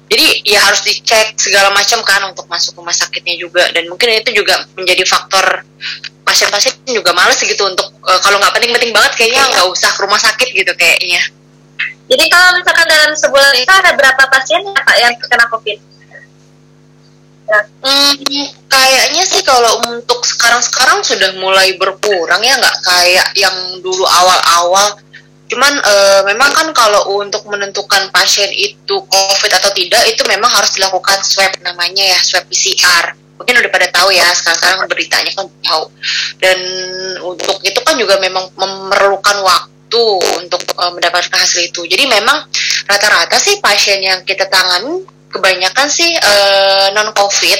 [0.06, 4.38] jadi ya harus dicek segala macam kan untuk masuk rumah sakitnya juga dan mungkin itu
[4.38, 5.66] juga menjadi faktor
[6.26, 10.22] pasien-pasien juga males gitu untuk eh, kalau nggak penting-penting banget kayaknya nggak usah ke rumah
[10.22, 11.22] sakit gitu kayaknya.
[12.06, 15.78] Jadi kalau misalkan dalam sebulan itu ada berapa pasien ya Pak yang terkena COVID?
[17.86, 18.14] Hmm,
[18.66, 23.54] kayaknya sih kalau untuk sekarang-sekarang sudah mulai berkurang ya nggak kayak yang
[23.86, 24.98] dulu awal-awal.
[25.56, 30.76] Cuman eh, memang kan kalau untuk menentukan pasien itu COVID atau tidak itu memang harus
[30.76, 33.16] dilakukan swab namanya ya swab PCR.
[33.40, 35.88] Mungkin udah pada tahu ya sekarang-sekarang beritanya kan tahu.
[36.44, 36.60] Dan
[37.24, 40.04] untuk itu kan juga memang memerlukan waktu
[40.44, 41.88] untuk eh, mendapatkan hasil itu.
[41.88, 42.44] Jadi memang
[42.92, 47.60] rata-rata sih pasien yang kita tangani kebanyakan sih eh, non covid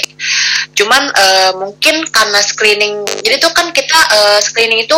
[0.72, 4.96] cuman eh, mungkin karena screening jadi tuh kan kita eh, screening itu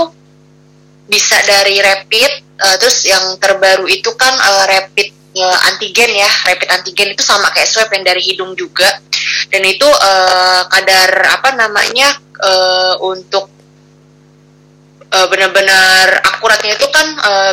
[1.10, 6.68] bisa dari rapid eh, terus yang terbaru itu kan eh, rapid eh, antigen ya rapid
[6.74, 8.88] antigen itu sama kayak swab yang dari hidung juga
[9.48, 12.08] dan itu eh, kadar apa namanya
[12.42, 13.48] eh, untuk
[15.08, 17.06] eh, benar-benar akuratnya itu kan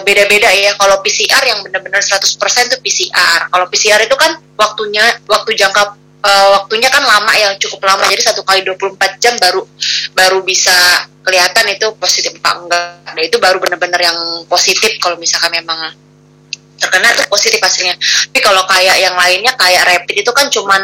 [0.05, 0.75] beda-beda ya.
[0.77, 2.21] Kalau PCR yang benar-benar 100%
[2.69, 3.49] itu PCR.
[3.49, 8.03] Kalau PCR itu kan waktunya waktu jangka eh, waktunya kan lama ya, cukup lama.
[8.09, 9.61] Jadi satu kali 24 jam baru
[10.17, 10.73] baru bisa
[11.25, 13.13] kelihatan itu positif apa enggak.
[13.13, 15.93] Nah, itu baru benar-benar yang positif kalau misalkan memang
[16.75, 17.95] terkena itu positif hasilnya.
[17.97, 20.81] Tapi kalau kayak yang lainnya kayak rapid itu kan cuman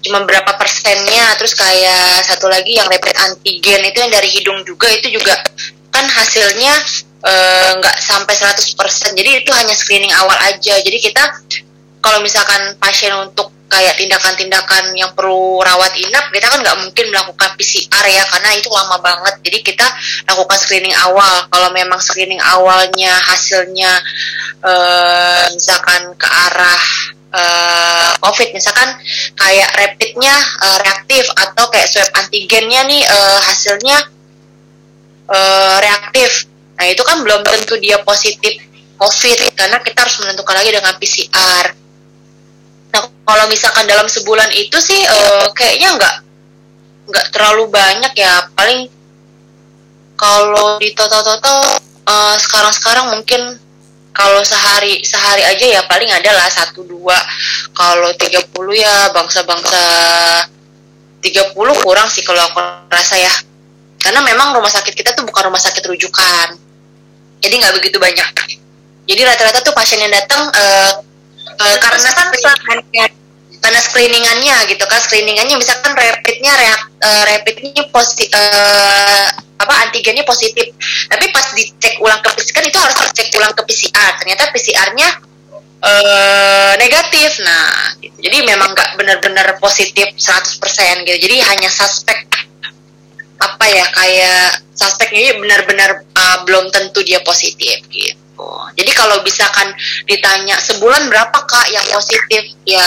[0.00, 1.34] cuman berapa persennya.
[1.36, 5.34] Terus kayak satu lagi yang rapid antigen itu yang dari hidung juga itu juga
[5.90, 6.74] kan hasilnya
[7.26, 9.18] eh, nggak sampai 100%.
[9.18, 10.80] Jadi itu hanya screening awal aja.
[10.80, 11.22] Jadi kita
[12.00, 17.50] kalau misalkan pasien untuk kayak tindakan-tindakan yang perlu rawat inap kita kan nggak mungkin melakukan
[17.58, 19.34] PCR ya karena itu lama banget.
[19.42, 19.86] Jadi kita
[20.30, 21.50] lakukan screening awal.
[21.50, 23.98] Kalau memang screening awalnya hasilnya
[24.62, 26.84] eh, misalkan ke arah
[27.34, 28.94] eh, COVID misalkan
[29.34, 33.98] kayak rapidnya eh, reaktif atau kayak swab antigennya nih eh, hasilnya
[35.34, 36.46] eh, reaktif.
[36.78, 38.54] Nah itu kan belum tentu dia positif
[38.94, 41.83] COVID karena kita harus menentukan lagi dengan PCR
[42.94, 46.14] Nah, kalau misalkan dalam sebulan itu sih eh, kayaknya nggak
[47.10, 48.46] nggak terlalu banyak ya.
[48.54, 48.86] Paling
[50.14, 51.58] kalau di total-total
[52.06, 53.58] eh, sekarang-sekarang mungkin
[54.14, 57.18] kalau sehari sehari aja ya paling ada lah satu dua.
[57.74, 58.46] Kalau 30
[58.78, 59.82] ya bangsa-bangsa
[61.18, 63.34] 30 kurang sih kalau aku rasa ya.
[63.98, 66.54] Karena memang rumah sakit kita tuh bukan rumah sakit rujukan.
[67.42, 68.30] Jadi nggak begitu banyak.
[69.04, 70.92] Jadi rata-rata tuh pasien yang datang eh,
[71.44, 73.06] Eh, karena screeningannya
[73.64, 79.24] karena screeningannya gitu kan screeningannya misalkan rapidnya reak, eh, rapidnya posi, eh,
[79.56, 80.68] apa antigennya positif.
[81.08, 85.08] Tapi pas dicek ulang ke PCR kan itu harus dicek ulang ke PCR ternyata PCR-nya
[85.84, 87.40] eh, negatif.
[87.40, 88.16] Nah gitu.
[88.20, 91.16] jadi memang nggak benar-benar positif 100% gitu.
[91.24, 92.28] Jadi hanya suspek
[93.40, 98.23] apa ya kayak suspeknya benar-benar uh, belum tentu dia positif gitu.
[98.74, 99.70] Jadi kalau misalkan
[100.10, 102.82] ditanya sebulan berapa kak yang positif ya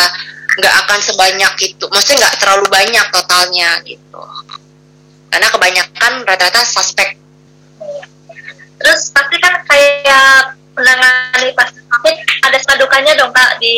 [0.58, 4.24] nggak akan sebanyak itu, maksudnya nggak terlalu banyak totalnya gitu.
[5.32, 7.16] Karena kebanyakan rata-rata suspek.
[8.78, 13.76] Terus pasti kan kayak menangani pasien COVID ada suka dukanya dong kak di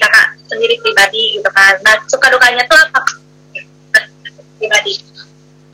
[0.00, 1.76] kakak sendiri pribadi gitu kan.
[1.84, 3.00] Nah suka dukanya tuh apa?
[4.56, 4.92] Pribadi.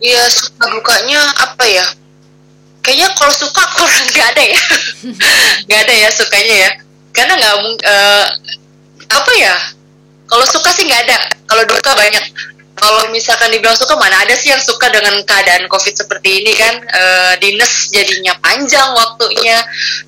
[0.03, 1.87] Iya suka dukanya apa ya?
[2.87, 4.61] Kayaknya kalau suka kurang nggak ada ya,
[5.67, 6.71] nggak ada ya sukanya ya.
[7.11, 8.27] Karena nggak eh,
[9.11, 9.55] apa ya?
[10.31, 11.19] Kalau suka sih nggak ada.
[11.51, 12.25] Kalau duka banyak.
[12.77, 16.75] Kalau misalkan dibilang suka mana ada sih yang suka dengan keadaan covid seperti ini kan?
[16.79, 19.59] Eh, dinas jadinya panjang waktunya.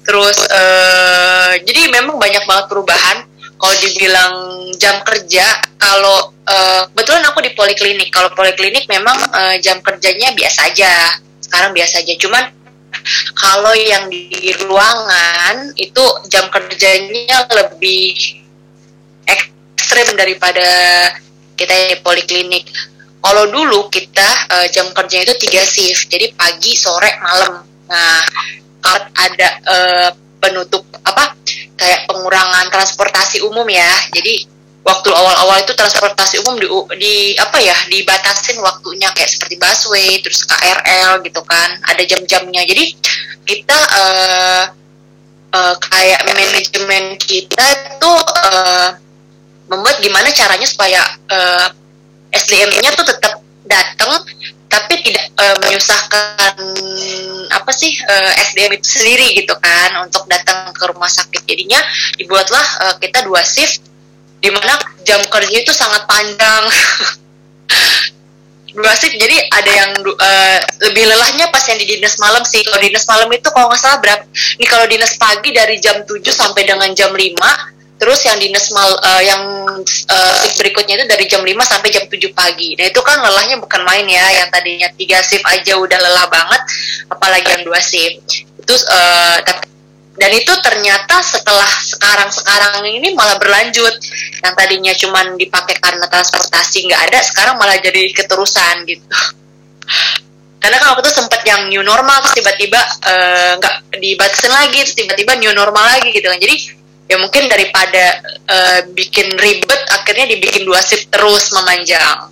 [0.05, 3.25] Terus eh, jadi memang banyak banget perubahan.
[3.59, 4.33] Kalau dibilang
[4.79, 5.47] jam kerja,
[5.81, 8.13] kalau eh, kebetulan aku di poliklinik.
[8.13, 10.93] Kalau poliklinik memang eh, jam kerjanya biasa aja.
[11.41, 12.15] Sekarang biasa aja.
[12.21, 12.45] Cuman
[13.39, 18.17] kalau yang di ruangan itu jam kerjanya lebih
[19.25, 20.69] ekstrim daripada
[21.55, 22.65] kita di poliklinik.
[23.19, 24.29] Kalau dulu kita
[24.59, 27.67] eh, jam kerjanya itu tiga shift, jadi pagi, sore, malam.
[27.91, 28.21] Nah,
[28.79, 31.35] kalau ada eh, penutup apa
[31.75, 34.58] kayak pengurangan transportasi umum ya, jadi
[34.89, 36.67] waktu awal-awal itu transportasi umum di,
[36.97, 42.65] di apa ya dibatasin waktunya kayak seperti busway, terus KRL gitu kan, ada jam-jamnya.
[42.65, 42.97] Jadi
[43.45, 44.65] kita eh,
[45.53, 47.67] eh, kayak manajemen kita
[48.01, 48.89] tuh eh,
[49.69, 51.67] membuat gimana caranya supaya eh,
[52.33, 54.25] SDM-nya tuh tetap datang
[54.69, 56.55] tapi tidak eh, menyusahkan
[57.49, 61.81] apa sih eh, SDM itu sendiri gitu kan untuk datang ke rumah sakit jadinya
[62.21, 63.88] dibuatlah eh, kita dua shift
[64.39, 66.63] di mana jam kerja itu sangat panjang.
[68.69, 72.63] Dua shift jadi ada yang eh, lebih lelahnya pas yang di dinas malam sih.
[72.63, 74.23] Kalau dinas malam itu kalau nggak salah berapa
[74.61, 77.19] ini kalau dinas pagi dari jam 7 sampai dengan jam 5
[77.99, 79.43] terus yang dinas mal eh, yang
[80.47, 82.79] shift berikutnya itu dari jam 5 sampai jam 7 pagi.
[82.79, 86.63] Nah itu kan lelahnya bukan main ya yang tadinya tiga shift aja udah lelah banget
[87.11, 88.47] apalagi yang dua shift.
[88.63, 89.78] Itu eh, tapi
[90.19, 93.95] dan itu ternyata setelah sekarang-sekarang ini malah berlanjut.
[94.43, 99.07] Yang tadinya cuman dipakai karena transportasi nggak ada sekarang malah jadi keterusan gitu.
[100.59, 104.97] Karena kan waktu itu sempat yang new normal terus tiba-tiba eh, nggak dibatasin lagi terus
[104.99, 106.39] tiba-tiba new normal lagi gitu kan.
[106.43, 106.57] Jadi
[107.09, 112.27] ya mungkin daripada eh, bikin ribet akhirnya dibikin dua shift terus memanjang.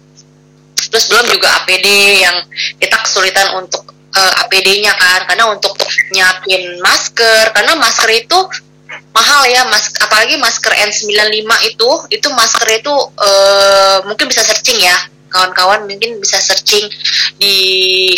[0.74, 1.86] Terus belum juga APD
[2.18, 2.36] yang
[2.82, 5.20] kita kesulitan untuk eh, APD-nya kan.
[5.28, 5.76] Karena untuk
[6.12, 8.38] nyiapin masker karena masker itu
[9.10, 14.96] mahal ya mas apalagi masker N95 itu itu masker itu eh, mungkin bisa searching ya.
[15.26, 16.86] Kawan-kawan mungkin bisa searching
[17.36, 17.56] di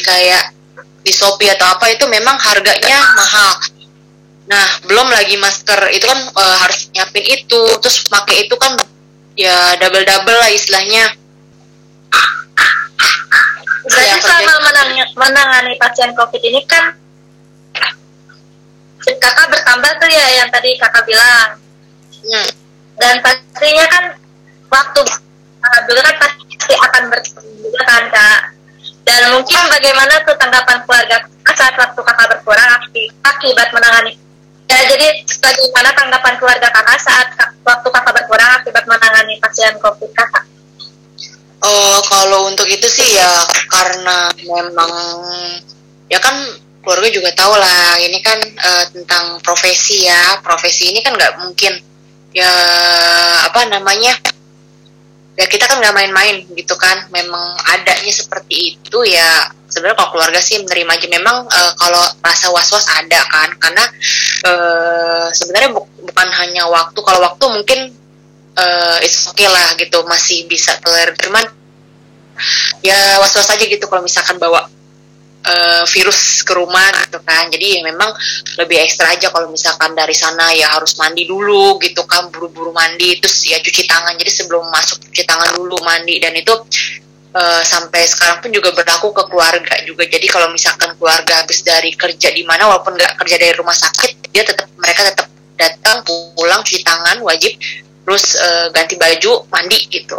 [0.05, 0.55] kayak
[1.03, 3.53] di Shopee atau apa itu memang harganya mahal.
[4.49, 8.77] Nah belum lagi masker itu kan eh, harus nyiapin itu terus pakai itu kan
[9.39, 11.15] ya double double lah istilahnya
[13.89, 16.93] Berarti Ya, selama menang- menangani pasien COVID ini kan
[19.01, 21.57] kakak bertambah tuh ya yang tadi kakak bilang.
[22.29, 22.49] Hmm.
[22.99, 24.05] Dan pastinya kan
[24.69, 25.01] waktu
[25.63, 28.41] kakak dulu kan pasti akan bertambah kan kak.
[29.09, 31.17] Dan mungkin bagaimana tuh tanggapan keluarga
[31.59, 34.15] saat waktu kakak berkurang aki- akibat menangani
[34.69, 37.29] Ya, jadi bagaimana tanggapan keluarga kakak saat
[37.65, 40.45] waktu kakak berkurang akibat menangani pasien COVID kakak?
[41.59, 43.31] Oh, kalau untuk itu sih ya
[43.67, 44.93] karena memang
[46.07, 46.39] ya kan
[46.79, 50.39] keluarga juga tahu lah ini kan eh, tentang profesi ya.
[50.39, 51.75] Profesi ini kan nggak mungkin
[52.31, 52.53] ya
[53.43, 54.15] apa namanya
[55.35, 57.11] ya kita kan nggak main-main gitu kan.
[57.11, 61.07] Memang adanya seperti itu ya sebenarnya kalau keluarga sih menerima aja.
[61.11, 63.83] Memang eh, kalau rasa was-was ada kan karena
[64.47, 67.03] eh, sebenarnya bu- bukan hanya waktu.
[67.03, 67.81] Kalau waktu mungkin
[68.59, 71.47] eh it's okay lah gitu masih bisa tolerir cuman
[72.83, 74.67] ya was-was aja gitu kalau misalkan bawa
[75.49, 77.51] eh, virus ke rumah gitu kan.
[77.51, 78.11] Jadi ya memang
[78.59, 83.19] lebih ekstra aja kalau misalkan dari sana ya harus mandi dulu gitu kan buru-buru mandi
[83.19, 84.15] terus ya cuci tangan.
[84.19, 86.19] Jadi sebelum masuk cuci tangan dulu mandi.
[86.23, 86.55] Dan itu
[87.35, 90.05] eh, sampai sekarang pun juga berlaku ke keluarga juga.
[90.07, 94.31] Jadi kalau misalkan keluarga habis dari kerja di mana walaupun nggak kerja dari rumah sakit
[94.31, 95.27] dia tetap mereka tetap
[95.59, 97.51] datang pulang cuci tangan wajib
[98.09, 100.17] terus eh, ganti baju mandi gitu.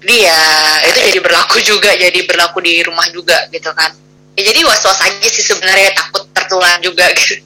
[0.00, 0.40] Jadi ya
[0.88, 3.92] itu jadi berlaku juga jadi berlaku di rumah juga gitu kan.
[4.40, 7.44] Ya jadi was was aja sih sebenarnya takut tertular juga gitu.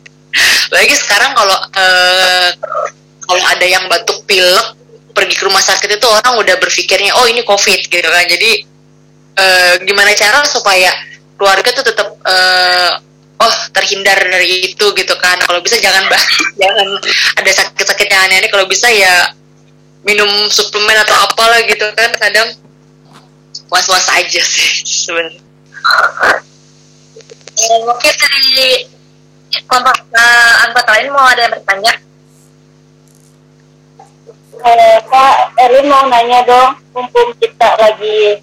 [0.70, 2.49] Lagi sekarang kalau eh,
[3.27, 4.79] kalau ada yang batuk pilek
[5.11, 8.25] pergi ke rumah sakit itu orang udah berpikirnya oh ini covid gitu kan.
[8.31, 8.62] Jadi
[9.43, 10.95] eh, gimana cara supaya
[11.35, 12.91] keluarga tuh tetap eh,
[13.43, 15.43] oh terhindar dari itu gitu kan.
[15.43, 16.22] Kalau bisa jangan bah
[16.62, 16.87] jangan
[17.43, 18.51] ada sakit-sakit yang aneh-aneh.
[18.55, 19.35] Kalau bisa ya
[20.05, 22.49] minum suplemen atau apalah gitu kan kadang
[23.73, 25.41] was-was aja sih sebenarnya
[27.55, 28.83] Eh, mungkin dari
[29.63, 31.93] kelompok eh, anggota lain mau ada yang bertanya?
[34.65, 38.43] Eh, Kak, Erwin mau nanya dong, mumpung kita lagi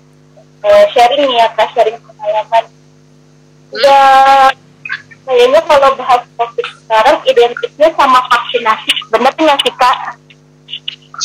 [0.64, 2.64] eh, sharing nih ya, Kak, sharing pengalaman.
[3.76, 4.02] Ya,
[5.28, 8.92] kayaknya kalau bahas COVID sekarang identiknya sama vaksinasi.
[9.12, 10.21] Bener nggak sih, Kak?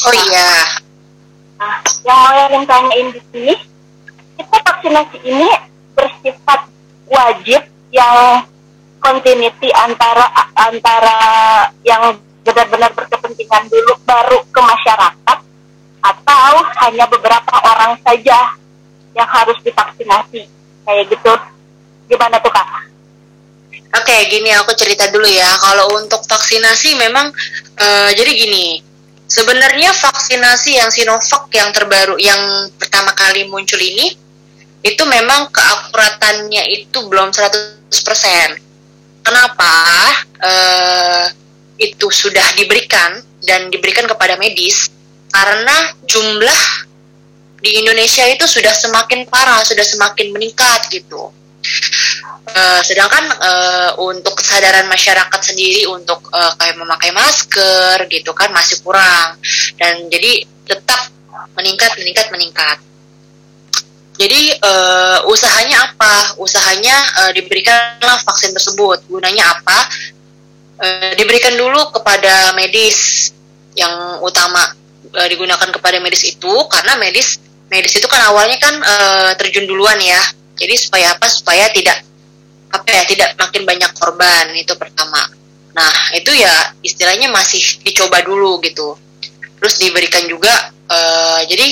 [0.05, 0.51] Oh iya
[1.57, 3.55] Nah, yang mau yang tanyain di sini,
[4.37, 5.49] kita vaksinasi ini
[5.97, 6.69] bersifat
[7.09, 8.45] wajib yang
[9.01, 11.19] continuity antara antara
[11.81, 15.39] yang benar-benar berkepentingan dulu baru ke masyarakat
[16.05, 16.53] atau
[16.85, 18.53] hanya beberapa orang saja
[19.17, 20.45] yang harus divaksinasi
[20.85, 21.33] kayak gitu
[22.07, 22.69] gimana tuh kak?
[23.97, 25.49] Oke, gini aku cerita dulu ya.
[25.57, 27.33] Kalau untuk vaksinasi memang
[27.81, 28.86] eh, jadi gini.
[29.27, 34.15] Sebenarnya vaksinasi yang Sinovac yang terbaru yang pertama kali muncul ini
[34.87, 37.91] itu memang keakuratannya itu belum 100%.
[39.27, 39.75] Kenapa?
[40.39, 41.25] Eh,
[41.77, 44.89] itu sudah diberikan dan diberikan kepada medis
[45.29, 46.61] karena jumlah
[47.61, 51.35] di Indonesia itu sudah semakin parah, sudah semakin meningkat gitu.
[52.47, 58.81] Eh, sedangkan eh, untuk kesadaran masyarakat sendiri untuk eh, kayak memakai masker gitu kan masih
[58.87, 59.35] kurang
[59.77, 61.11] dan jadi tetap
[61.59, 62.79] meningkat meningkat meningkat.
[64.17, 66.39] Jadi eh, usahanya apa?
[66.41, 66.97] Usahanya
[67.27, 69.05] eh, diberikanlah vaksin tersebut.
[69.11, 69.79] Gunanya apa?
[70.81, 73.33] Eh, diberikan dulu kepada medis
[73.77, 74.65] yang utama
[75.13, 79.99] eh, digunakan kepada medis itu karena medis medis itu kan awalnya kan eh, terjun duluan
[79.99, 80.23] ya.
[80.57, 81.27] Jadi supaya apa?
[81.29, 82.03] Supaya tidak
[82.67, 85.23] apa ya tidak makin banyak korban itu pertama.
[85.77, 88.97] Nah itu ya istilahnya masih dicoba dulu gitu.
[89.61, 90.53] Terus diberikan juga
[90.91, 91.67] eh, jadi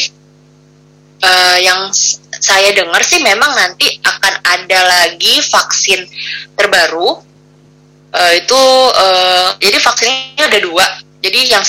[1.24, 1.91] eh, yang
[2.39, 6.05] saya dengar sih memang nanti akan ada lagi vaksin
[6.55, 7.35] terbaru
[8.14, 8.61] Eh, itu
[8.95, 10.87] eh, jadi vaksinnya ada dua.
[11.18, 11.64] Jadi yang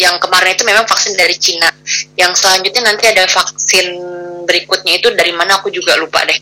[0.00, 1.68] yang kemarin itu memang vaksin dari Cina.
[2.16, 4.00] Yang selanjutnya nanti ada vaksin
[4.50, 6.34] berikutnya itu dari mana aku juga lupa deh.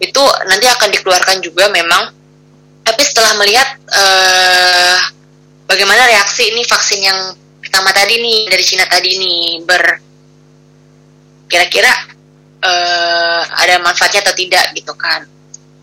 [0.00, 2.08] Itu nanti akan dikeluarkan juga memang.
[2.82, 4.98] Tapi setelah melihat eh,
[5.68, 7.20] bagaimana reaksi ini vaksin yang
[7.60, 9.84] pertama tadi nih dari Cina tadi nih ber
[11.46, 11.92] kira-kira
[12.64, 15.28] eh, ada manfaatnya atau tidak gitu kan.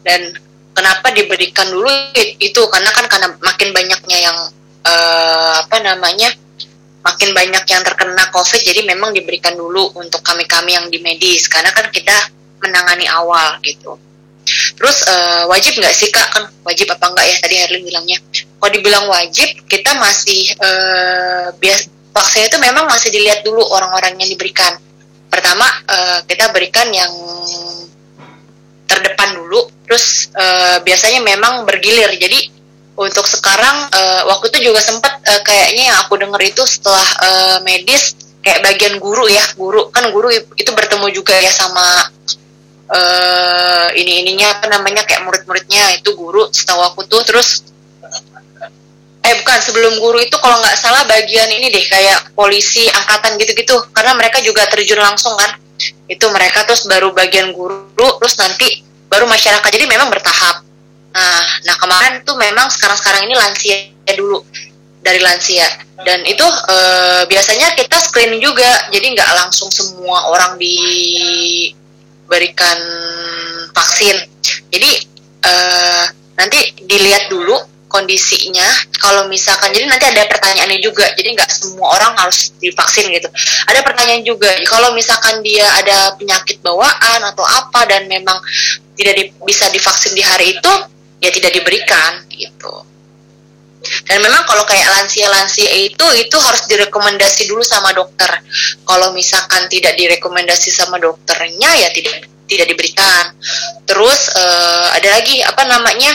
[0.02, 0.34] Dan
[0.74, 4.38] kenapa diberikan dulu it- itu karena kan karena makin banyaknya yang
[4.84, 6.34] eh, apa namanya
[7.00, 11.48] makin banyak yang terkena covid jadi memang diberikan dulu untuk kami kami yang di medis.
[11.48, 12.14] Karena kan kita
[12.60, 13.96] menangani awal gitu.
[14.50, 16.28] Terus eh, wajib nggak sih kak?
[16.34, 17.36] Kan wajib apa enggak ya?
[17.40, 18.18] Tadi Herlin bilangnya.
[18.34, 24.30] Kalau dibilang wajib kita masih eh, bias vaksin itu memang masih dilihat dulu orang-orang yang
[24.30, 24.76] diberikan.
[25.30, 27.12] Pertama eh, kita berikan yang
[28.90, 32.10] terdepan dulu terus eh, biasanya memang bergilir.
[32.18, 32.59] Jadi
[33.00, 37.58] untuk sekarang eh, waktu itu juga sempat eh, kayaknya yang aku dengar itu setelah eh,
[37.64, 38.12] medis
[38.44, 39.88] kayak bagian guru ya guru.
[39.96, 42.12] Kan guru itu bertemu juga ya sama
[42.90, 45.96] eh ini ininya apa namanya kayak murid-muridnya.
[45.96, 47.64] Itu guru setahu aku tuh terus
[49.20, 53.80] eh bukan sebelum guru itu kalau nggak salah bagian ini deh kayak polisi angkatan gitu-gitu.
[53.96, 55.56] Karena mereka juga terjun langsung kan.
[56.12, 59.70] Itu mereka terus baru bagian guru terus nanti baru masyarakat.
[59.72, 60.69] Jadi memang bertahap
[61.10, 63.76] nah nah kemarin tuh memang sekarang-sekarang ini lansia
[64.14, 64.46] dulu
[65.00, 65.66] dari lansia.
[66.00, 71.68] Dan itu eh, biasanya kita screening juga jadi nggak langsung semua orang diberikan
[73.76, 74.16] vaksin.
[74.72, 74.92] Jadi
[75.44, 76.04] eh,
[76.40, 78.64] nanti dilihat dulu kondisinya.
[79.02, 83.28] Kalau misalkan jadi nanti ada pertanyaannya juga jadi nggak semua orang harus divaksin gitu.
[83.68, 88.40] Ada pertanyaan juga kalau misalkan dia ada penyakit bawaan atau apa dan memang
[88.96, 90.74] tidak di- bisa divaksin di hari itu
[91.20, 92.90] ya tidak diberikan gitu.
[93.80, 98.28] Dan memang kalau kayak lansia-lansia itu itu harus direkomendasi dulu sama dokter.
[98.84, 103.32] Kalau misalkan tidak direkomendasi sama dokternya ya tidak tidak diberikan.
[103.88, 106.12] Terus eh, ada lagi apa namanya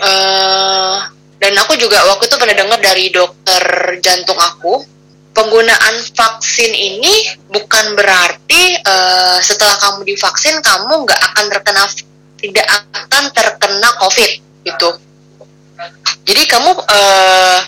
[0.00, 0.96] eh
[1.40, 3.64] dan aku juga waktu itu pernah dengar dari dokter
[4.04, 4.84] jantung aku
[5.32, 11.84] penggunaan vaksin ini bukan berarti eh, setelah kamu divaksin kamu nggak akan terkena
[12.40, 14.30] tidak akan terkena covid
[14.64, 14.88] gitu.
[16.24, 17.58] Jadi kamu eh,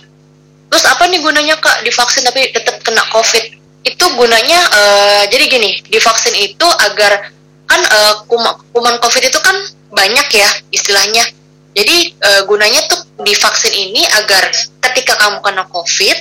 [0.68, 3.44] terus apa nih gunanya kak divaksin tapi tetap kena covid?
[3.84, 7.32] Itu gunanya eh, jadi gini divaksin itu agar
[7.68, 7.80] kan
[8.28, 9.56] kuma- kuman covid itu kan
[9.92, 11.24] banyak ya istilahnya.
[11.72, 14.52] Jadi eh, gunanya tuh divaksin ini agar
[14.88, 16.18] ketika kamu kena covid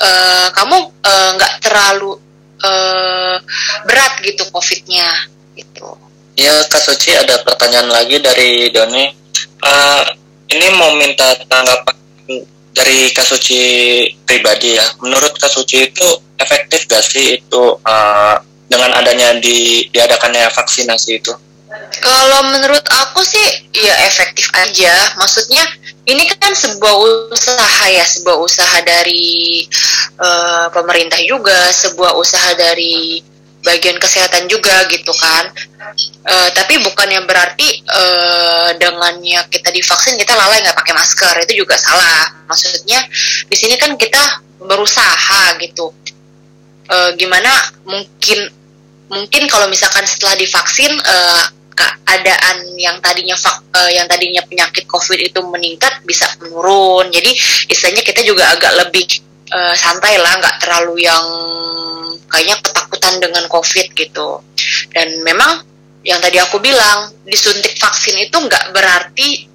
[0.00, 0.76] eh, kamu
[1.36, 2.20] nggak terlalu
[2.60, 3.36] eh,
[3.88, 5.08] berat gitu covidnya
[5.56, 5.96] gitu
[6.36, 9.08] Ya Kak Suci ada pertanyaan lagi dari Doni.
[9.56, 10.04] Eh,
[10.52, 11.96] ini mau minta tanggapan
[12.76, 13.60] dari Kak Suci
[14.28, 14.84] pribadi ya.
[15.00, 16.04] Menurut Kak Suci itu
[16.36, 18.36] efektif gak sih itu eh,
[18.68, 21.32] dengan adanya di diadakannya vaksinasi itu?
[22.04, 24.92] Kalau menurut aku sih ya efektif aja.
[25.16, 25.64] Maksudnya
[26.04, 26.94] ini kan sebuah
[27.32, 29.64] usaha ya, sebuah usaha dari
[30.20, 33.24] eh, pemerintah juga, sebuah usaha dari
[33.64, 35.50] bagian kesehatan juga gitu kan.
[36.26, 41.78] Eh, tapi bukannya berarti eh, dengannya kita divaksin kita lalai nggak pakai masker itu juga
[41.78, 42.46] salah.
[42.50, 43.00] Maksudnya
[43.46, 45.92] di sini kan kita berusaha gitu.
[46.86, 47.50] Eh, gimana
[47.86, 48.46] mungkin
[49.06, 51.44] mungkin kalau misalkan setelah divaksin eh,
[51.76, 53.36] keadaan yang tadinya
[53.76, 57.30] eh, yang tadinya penyakit covid itu meningkat bisa menurun jadi
[57.68, 59.06] istilahnya kita juga agak lebih
[59.52, 61.26] eh, santai lah nggak terlalu yang
[62.30, 64.42] kayaknya ketakutan dengan covid gitu.
[64.92, 65.62] Dan memang
[66.06, 69.50] yang tadi aku bilang disuntik vaksin itu nggak berarti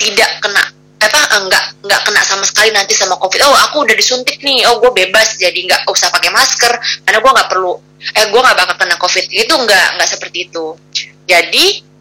[0.00, 0.64] tidak kena
[1.02, 3.42] apa enggak nggak kena sama sekali nanti sama covid.
[3.44, 4.64] Oh aku udah disuntik nih.
[4.70, 6.72] Oh gue bebas jadi nggak usah pakai masker
[7.04, 9.26] karena gue nggak perlu eh gue nggak bakal kena covid.
[9.28, 10.78] Itu nggak nggak seperti itu.
[11.26, 11.91] Jadi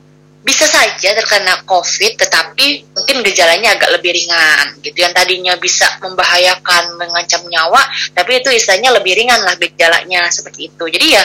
[0.42, 4.98] bisa saja terkena covid tetapi mungkin gejalanya agak lebih ringan gitu.
[5.06, 7.82] Yang tadinya bisa membahayakan mengancam nyawa
[8.18, 10.84] tapi itu istilahnya lebih ringan lah gejalanya seperti itu.
[10.90, 11.24] Jadi ya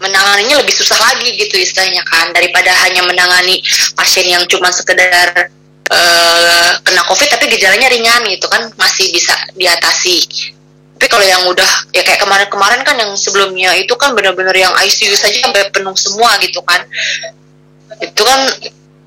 [0.00, 3.64] menanganinya lebih susah lagi gitu istilahnya kan daripada hanya menangani
[3.96, 5.52] pasien yang cuma sekedar
[5.88, 10.24] eh, kena covid tapi gejalanya ringan gitu kan masih bisa diatasi.
[10.96, 15.12] Tapi kalau yang udah ya kayak kemarin-kemarin kan yang sebelumnya itu kan benar-benar yang ICU
[15.12, 16.80] saja sampai penuh semua gitu kan
[18.02, 18.40] itu kan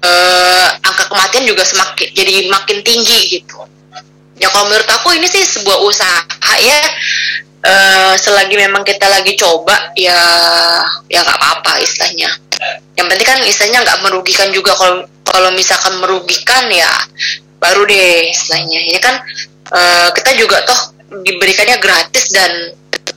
[0.03, 3.63] eh, angka kematian juga semakin jadi makin tinggi gitu.
[4.39, 6.81] Ya kalau menurut aku ini sih sebuah usaha ya.
[7.59, 10.15] Eh, selagi memang kita lagi coba ya
[11.11, 12.31] ya nggak apa-apa istilahnya.
[12.95, 14.71] Yang penting kan istilahnya nggak merugikan juga.
[14.79, 16.87] Kalau kalau misalkan merugikan ya
[17.59, 18.79] baru deh istilahnya.
[18.95, 19.15] Ini kan
[19.75, 22.71] eh, kita juga toh diberikannya gratis dan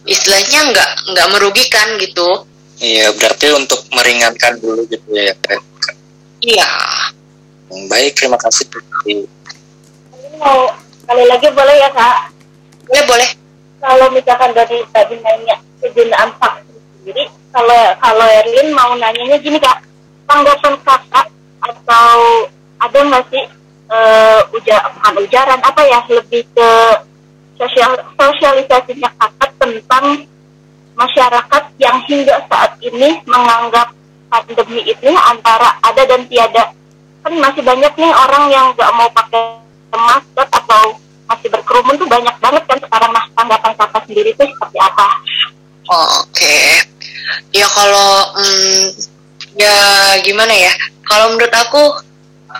[0.08, 2.50] istilahnya nggak nggak merugikan gitu
[2.82, 5.30] Iya berarti untuk meringankan dulu gitu ya.
[5.38, 5.62] Kak.
[6.42, 6.66] iya
[7.72, 8.68] Hmm, Baik terima kasih.
[9.08, 9.24] Ini
[10.36, 10.68] mau
[11.00, 12.28] sekali lagi boleh ya kak?
[12.84, 13.28] Boleh boleh.
[13.80, 19.80] Kalau misalkan dari tadi nanya penggunaan vaksin sendiri, kalau kalau Erlin mau nanyanya gini kak,
[20.28, 21.26] tanggapan kakak
[21.64, 23.44] atau ada nggak sih
[23.88, 26.68] eh, uja, bukan ujaran apa ya lebih ke
[27.56, 30.28] sosial sosialisasinya kakak tentang
[31.02, 33.90] masyarakat yang hingga saat ini menganggap
[34.30, 36.70] pandemi ini antara ada dan tiada
[37.22, 39.62] kan masih banyak nih orang yang nggak mau pakai
[39.94, 40.98] masker atau
[41.30, 45.06] masih berkerumun tuh banyak banget kan sekarang nah tanggapan kakak sendiri tuh seperti apa?
[45.92, 46.58] Oke,
[47.52, 48.84] ya kalau hmm,
[49.58, 49.76] ya
[50.24, 50.72] gimana ya?
[51.04, 51.82] Kalau menurut aku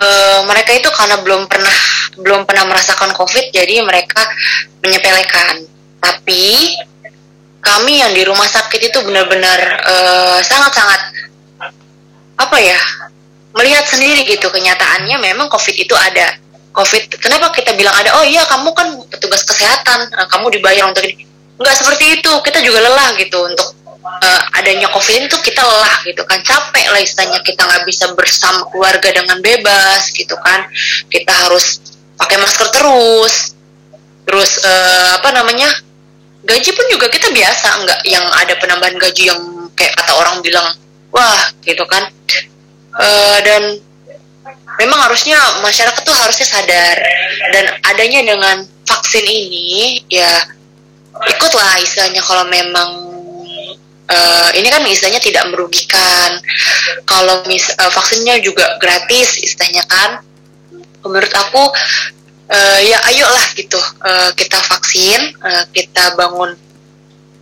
[0.03, 1.77] eh, mereka itu karena belum pernah
[2.19, 4.21] belum pernah merasakan COVID, jadi mereka
[4.85, 5.65] menyepelekan.
[6.03, 6.67] Tapi
[7.63, 11.01] kami yang di rumah sakit itu benar-benar eh, sangat-sangat
[12.35, 12.75] apa ya
[13.55, 16.35] melihat sendiri gitu kenyataannya memang COVID itu ada.
[16.73, 18.19] Covid kenapa kita bilang ada?
[18.19, 21.23] Oh iya kamu kan petugas kesehatan nah, kamu dibayar untuk ini.
[21.55, 26.25] Nggak seperti itu kita juga lelah gitu untuk eh, adanya covid itu kita lelah gitu
[26.25, 26.41] kan.
[26.43, 30.67] Capek lah istilahnya kita nggak bisa bersama keluarga dengan bebas gitu kan.
[31.07, 31.79] Kita harus
[32.19, 33.55] pakai masker terus.
[34.25, 35.69] Terus eh, apa namanya
[36.43, 39.41] gaji pun juga kita biasa nggak yang ada penambahan gaji yang
[39.73, 40.67] kayak kata orang bilang
[41.13, 42.03] wah gitu kan.
[42.93, 43.63] Eh, dan
[44.77, 46.97] memang harusnya masyarakat tuh harusnya sadar.
[47.53, 50.29] Dan adanya dengan vaksin ini ya
[51.13, 52.89] ikutlah istilahnya kalau memang
[54.09, 56.41] eh, ini kan istilahnya tidak merugikan.
[57.07, 60.19] Kalau mis eh, vaksinnya juga gratis istilahnya kan.
[61.03, 61.67] Menurut aku
[62.53, 63.79] eh, ya ayolah gitu.
[63.81, 66.53] Eh, kita vaksin eh, kita bangun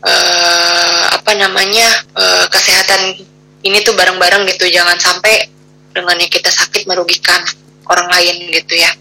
[0.07, 3.20] eh, apa namanya eh, kesehatan
[3.62, 4.72] ini tuh bareng-bareng gitu.
[4.72, 5.45] Jangan sampai
[5.91, 7.43] dengan yang kita sakit merugikan
[7.91, 8.91] orang lain gitu ya.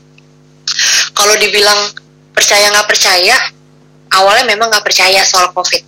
[1.15, 1.79] Kalau dibilang
[2.35, 3.37] percaya nggak percaya
[4.15, 5.83] awalnya memang nggak percaya soal covid.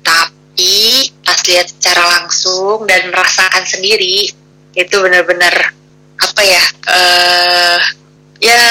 [0.00, 4.32] Tapi pas lihat secara langsung dan merasakan sendiri
[4.78, 5.74] itu benar-benar
[6.18, 7.80] apa ya eh
[8.42, 8.62] ya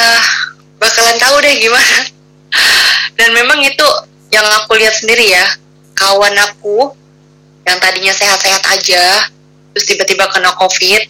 [0.78, 1.97] bakalan tahu deh gimana.
[3.17, 3.88] Dan memang itu
[4.32, 5.45] yang aku lihat sendiri ya
[5.97, 6.93] kawan aku
[7.65, 9.03] yang tadinya sehat-sehat aja
[9.73, 11.03] terus tiba-tiba kena covid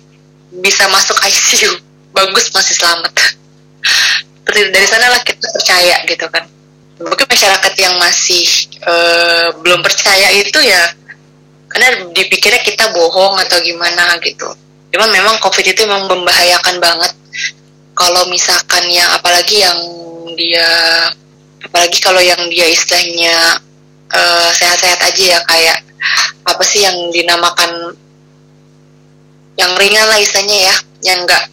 [0.63, 1.72] bisa masuk ICU
[2.18, 3.11] bagus masih selamat.
[4.47, 6.47] Seperti dari sana lah kita percaya gitu kan.
[6.97, 8.43] Mungkin masyarakat yang masih
[8.82, 10.82] eh, belum percaya itu ya
[11.68, 14.47] karena dipikirnya kita bohong atau gimana gitu.
[14.95, 17.11] Cuman memang covid itu memang membahayakan banget
[17.98, 19.80] kalau misalkan yang apalagi yang
[20.38, 20.70] dia
[21.66, 23.58] apalagi kalau yang dia istilahnya
[24.14, 25.78] eh, sehat-sehat aja ya kayak
[26.45, 27.98] apa sih yang dinamakan
[29.58, 30.76] yang ringan lah istilahnya ya
[31.10, 31.50] yang enggak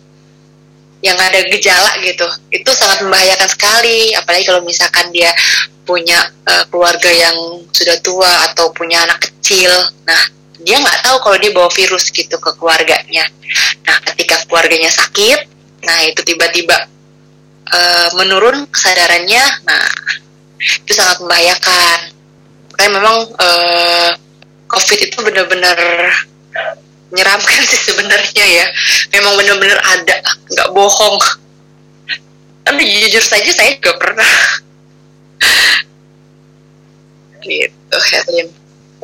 [1.05, 2.25] yang ada gejala gitu.
[2.49, 5.33] Itu sangat membahayakan sekali apalagi kalau misalkan dia
[5.89, 7.37] punya eh, keluarga yang
[7.73, 9.73] sudah tua atau punya anak kecil.
[10.05, 10.23] Nah
[10.61, 13.25] dia nggak tahu kalau dia bawa virus gitu ke keluarganya.
[13.89, 15.54] Nah ketika keluarganya sakit
[15.85, 16.89] nah itu tiba-tiba
[17.71, 19.45] eh, menurun kesadarannya.
[19.69, 19.87] Nah
[20.85, 21.99] itu sangat membahayakan.
[22.73, 24.11] Makanya memang eh,
[24.67, 25.79] covid itu benar-benar
[27.13, 28.67] menyeramkan sih sebenarnya ya.
[29.15, 30.17] Memang benar-benar ada
[30.51, 31.19] nggak bohong.
[32.65, 34.33] Tapi jujur saja saya juga pernah.
[37.45, 38.49] Gitu Herlin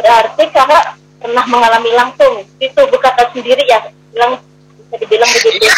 [0.01, 3.85] Berarti kakak pernah mengalami langsung di tubuh kakak sendiri ya,
[4.17, 4.41] bilang
[4.81, 5.69] bisa dibilang begitu.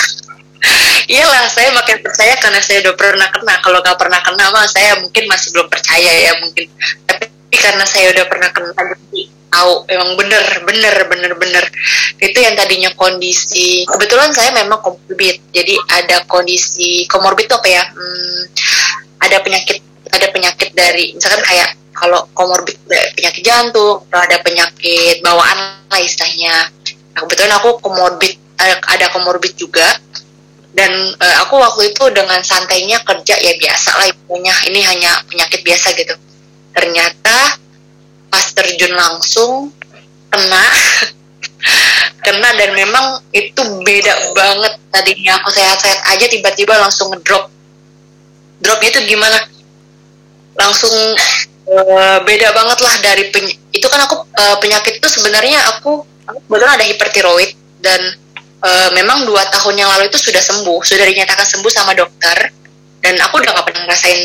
[1.10, 3.54] Iyalah saya makin percaya karena saya udah pernah kena.
[3.60, 6.66] Kalau nggak pernah kena mah saya mungkin masih belum percaya ya mungkin.
[7.06, 11.64] Tapi karena saya udah pernah kena jadi tahu emang bener bener bener bener.
[12.16, 15.52] Itu yang tadinya kondisi kebetulan saya memang komorbid.
[15.52, 17.84] Jadi ada kondisi komorbid itu apa ya?
[17.92, 18.40] Hmm,
[19.22, 19.78] ada penyakit
[20.12, 26.72] ada penyakit dari misalkan kayak kalau komorbid penyakit jantung atau ada penyakit bawaan lah istilahnya.
[27.12, 29.84] Nah, kebetulan aku komorbid ada, ada komorbid juga
[30.72, 30.88] dan
[31.20, 35.92] eh, aku waktu itu dengan santainya kerja ya biasa lah ibunya ini hanya penyakit biasa
[35.92, 36.16] gitu.
[36.72, 37.60] Ternyata
[38.32, 39.68] pas terjun langsung
[40.32, 40.66] kena.
[42.22, 44.78] Kena dan memang itu beda banget.
[44.94, 47.50] Tadinya aku sehat-sehat aja tiba-tiba langsung ngedrop.
[48.62, 49.38] Dropnya itu gimana?
[50.54, 50.94] Langsung
[51.66, 56.38] eh, beda banget lah dari peny- itu kan aku eh, penyakit itu sebenarnya aku aku
[56.46, 57.50] kebetulan ada hipertiroid
[57.82, 58.00] dan
[58.62, 62.62] eh, memang dua tahun yang lalu itu sudah sembuh sudah dinyatakan sembuh sama dokter.
[63.02, 64.22] Dan aku udah gak pernah ngerasain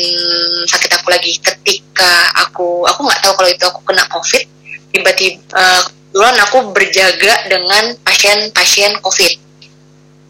[0.70, 1.34] sakit aku lagi.
[1.42, 4.46] Ketika aku aku nggak tahu kalau itu aku kena covid
[4.94, 9.34] tiba-tiba eh, kebetulan aku berjaga dengan pasien-pasien covid.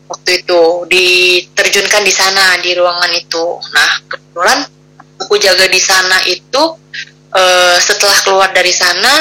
[0.08, 3.46] Waktu itu diterjunkan di sana di ruangan itu.
[3.76, 4.58] Nah kebetulan
[5.20, 6.62] aku jaga di sana itu
[7.36, 9.12] eh, setelah keluar dari sana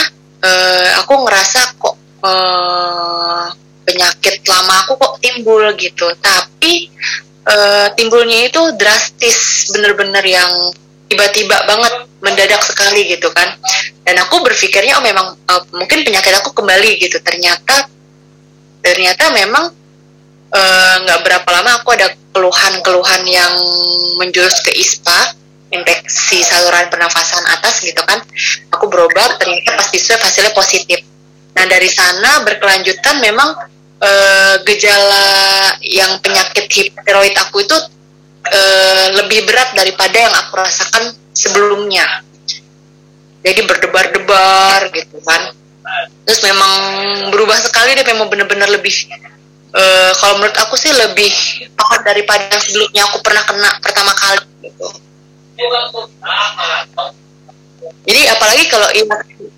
[0.43, 6.11] eh, aku ngerasa kok eh, penyakit lama aku kok timbul gitu.
[6.19, 6.91] Tapi
[7.47, 10.51] eh, timbulnya itu drastis bener-bener yang
[11.07, 13.55] tiba-tiba banget mendadak sekali gitu kan.
[14.03, 17.23] Dan aku berpikirnya oh memang eh, mungkin penyakit aku kembali gitu.
[17.23, 17.87] Ternyata
[18.83, 19.71] ternyata memang
[20.51, 23.53] eh, nggak berapa lama aku ada keluhan-keluhan yang
[24.19, 25.33] menjurus ke ISPA
[25.71, 28.19] infeksi saluran pernafasan atas gitu kan.
[28.75, 31.03] Aku berobat ternyata pas swab hasilnya positif.
[31.57, 33.49] Nah dari sana berkelanjutan memang
[34.01, 35.25] eh, gejala
[35.81, 37.77] yang penyakit hipertiroid aku itu
[38.51, 42.05] eh, lebih berat daripada yang aku rasakan sebelumnya
[43.45, 45.53] jadi berdebar-debar gitu kan
[46.27, 46.73] terus memang
[47.31, 48.91] berubah sekali deh memang benar-benar lebih
[49.71, 51.31] eh, kalau menurut aku sih lebih
[51.77, 54.87] parah daripada yang sebelumnya aku pernah kena pertama kali gitu.
[58.07, 59.03] Jadi apalagi kalau iya,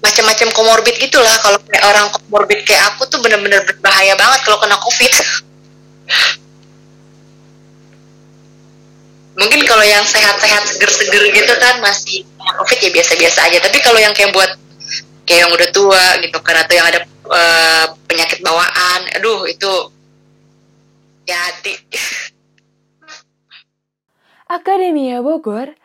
[0.01, 4.77] macam-macam komorbid gitulah kalau kayak orang komorbid kayak aku tuh bener-bener berbahaya banget kalau kena
[4.81, 5.13] covid.
[9.39, 12.27] Mungkin kalau yang sehat-sehat seger-seger gitu kan masih
[12.59, 13.63] covid ya biasa-biasa aja.
[13.63, 14.51] Tapi kalau yang kayak buat
[15.23, 19.71] kayak yang udah tua gitu kan atau yang ada eh, penyakit bawaan, aduh itu
[21.29, 21.77] ya hati.
[24.49, 25.77] Akademia Bogor,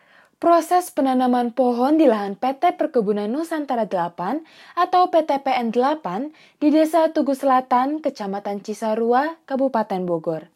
[0.44, 4.44] proses penanaman pohon di lahan PT Perkebunan Nusantara 8
[4.76, 10.52] atau PTPN 8 di Desa Tugu Selatan, Kecamatan Cisarua, Kabupaten Bogor.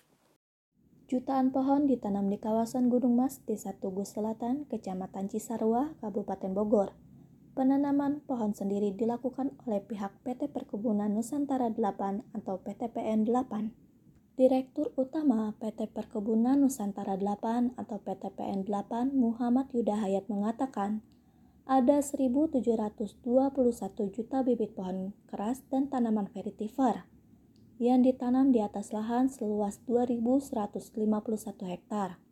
[1.09, 6.93] Jutaan pohon ditanam di kawasan Gunung Mas, Desa Tugu Selatan, Kecamatan Cisarua, Kabupaten Bogor.
[7.57, 13.88] Penanaman pohon sendiri dilakukan oleh pihak PT Perkebunan Nusantara 8 atau PTPN 8.
[14.39, 21.03] Direktur Utama PT Perkebunan Nusantara 8 atau PTPN 8 Muhammad Yuda Hayat mengatakan,
[21.67, 23.19] ada 1.721
[24.15, 27.03] juta bibit pohon keras dan tanaman vetiver
[27.83, 30.87] yang ditanam di atas lahan seluas 2.151
[31.67, 32.23] hektar.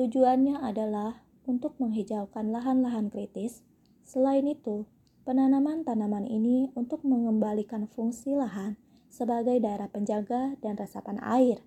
[0.00, 3.60] Tujuannya adalah untuk menghijaukan lahan-lahan kritis.
[4.00, 4.88] Selain itu,
[5.28, 8.80] penanaman tanaman ini untuk mengembalikan fungsi lahan
[9.10, 11.62] sebagai daerah penjaga dan resapan air.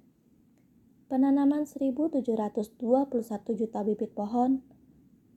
[1.10, 2.22] Penanaman 1.721
[3.58, 4.62] juta bibit pohon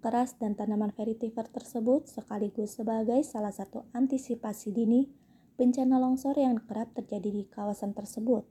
[0.02, 5.06] keras dan tanaman vetiver tersebut sekaligus sebagai salah satu antisipasi dini
[5.54, 8.42] bencana longsor yang kerap terjadi di kawasan tersebut.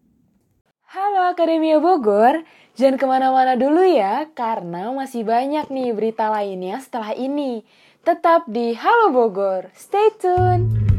[0.91, 2.43] Halo Akademia Bogor,
[2.76, 7.64] jangan ke mana-mana dulu ya, karena masih banyak nih berita lainnya setelah ini.
[8.04, 10.91] Tetap di Halo Bogor, stay tune!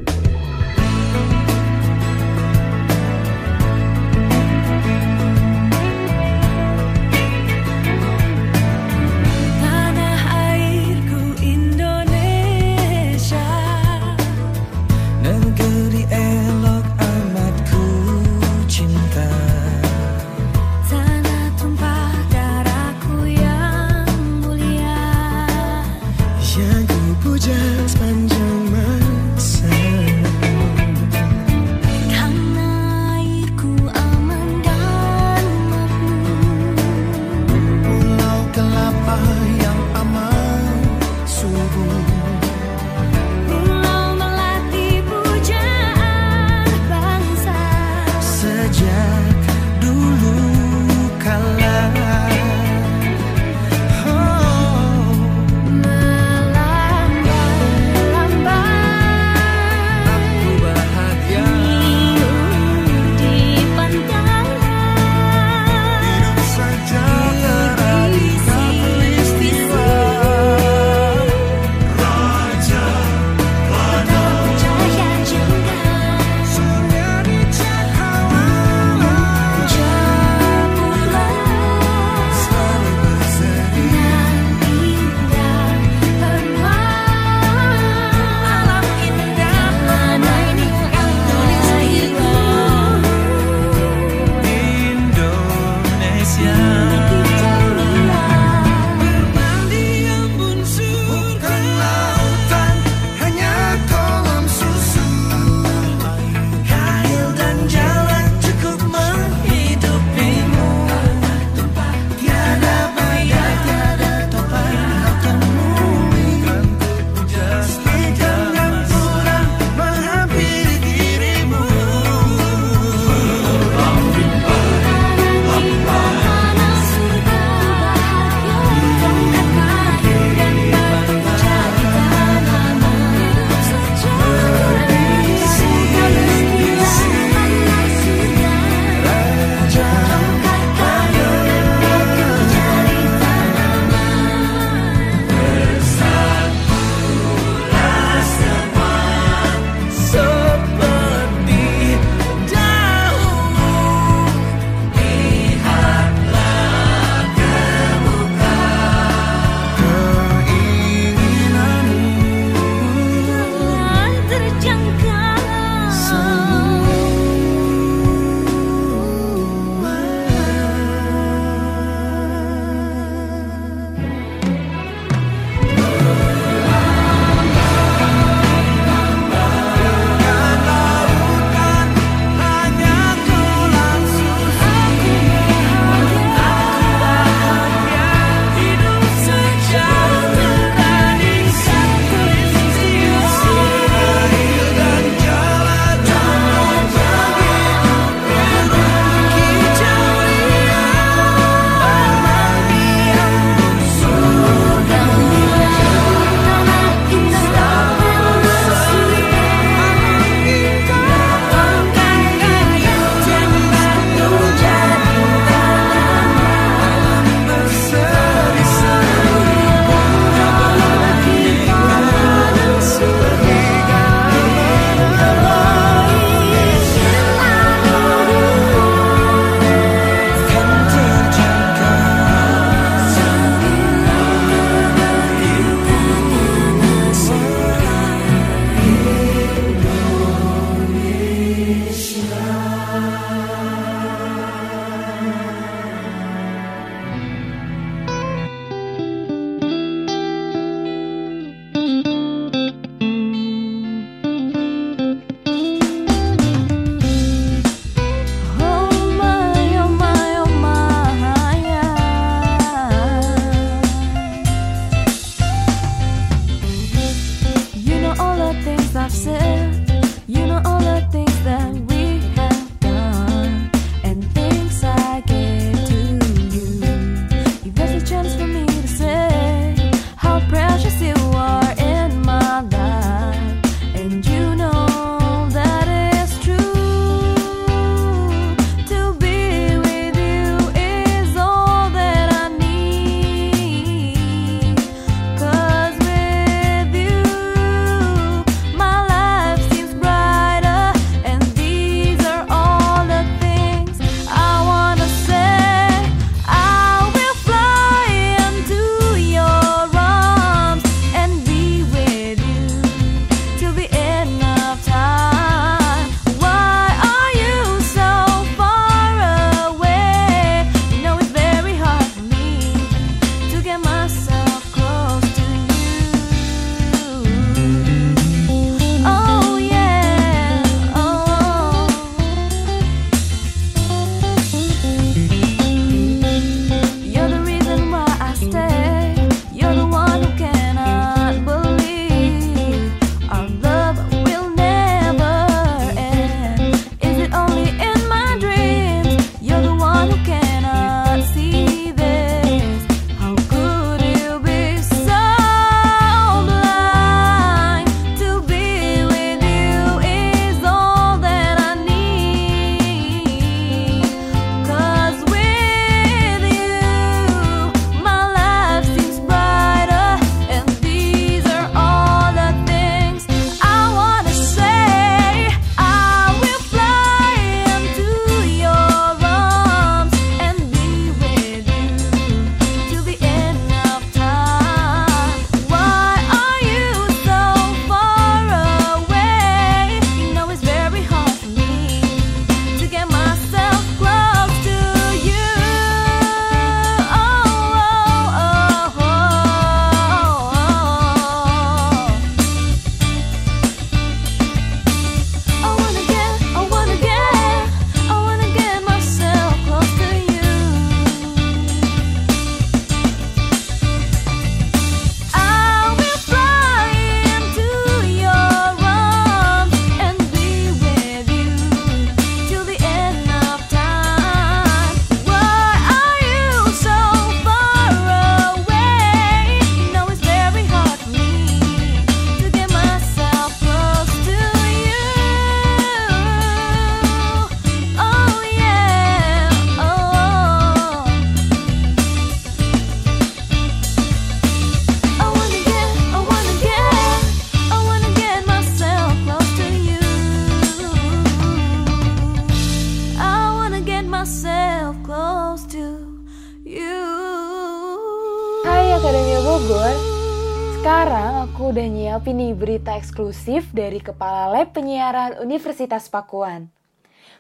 [463.13, 466.73] Eksklusif dari Kepala Lab Penyiaran Universitas Pakuan.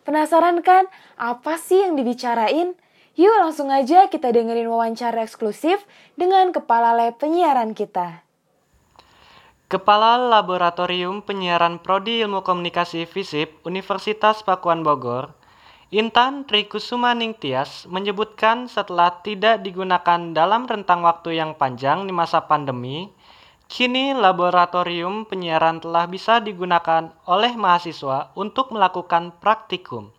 [0.04, 0.84] Penasaran kan
[1.16, 2.76] apa sih yang dibicarain?
[3.16, 5.80] Yuk langsung aja kita dengerin wawancara eksklusif
[6.12, 8.20] dengan Kepala Lab Penyiaran kita.
[9.72, 15.32] Kepala Laboratorium Penyiaran Prodi Ilmu Komunikasi FISIP Universitas Pakuan Bogor,
[15.88, 23.08] Intan Trikusuma Ningtyas menyebutkan setelah tidak digunakan dalam rentang waktu yang panjang di masa pandemi,
[23.72, 30.12] kini laboratorium penyiaran telah bisa digunakan oleh mahasiswa untuk melakukan praktikum,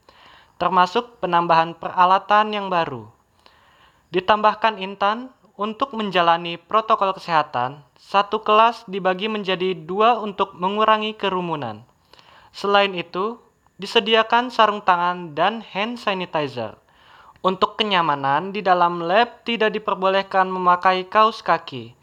[0.57, 3.05] termasuk penambahan peralatan yang baru.
[4.09, 11.85] Ditambahkan Intan, untuk menjalani protokol kesehatan, satu kelas dibagi menjadi dua untuk mengurangi kerumunan.
[12.49, 13.37] Selain itu,
[13.77, 16.73] disediakan sarung tangan dan hand sanitizer.
[17.45, 21.93] Untuk kenyamanan, di dalam lab tidak diperbolehkan memakai kaos kaki,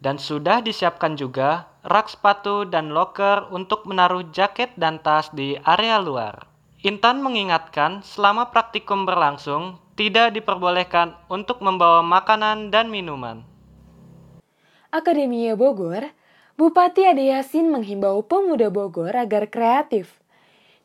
[0.00, 6.00] dan sudah disiapkan juga rak sepatu dan loker untuk menaruh jaket dan tas di area
[6.00, 6.48] luar.
[6.80, 13.44] Intan mengingatkan, selama praktikum berlangsung, tidak diperbolehkan untuk membawa makanan dan minuman.
[14.88, 16.08] Akademia Bogor,
[16.56, 20.20] Bupati Ade Yasin menghimbau pemuda Bogor agar kreatif.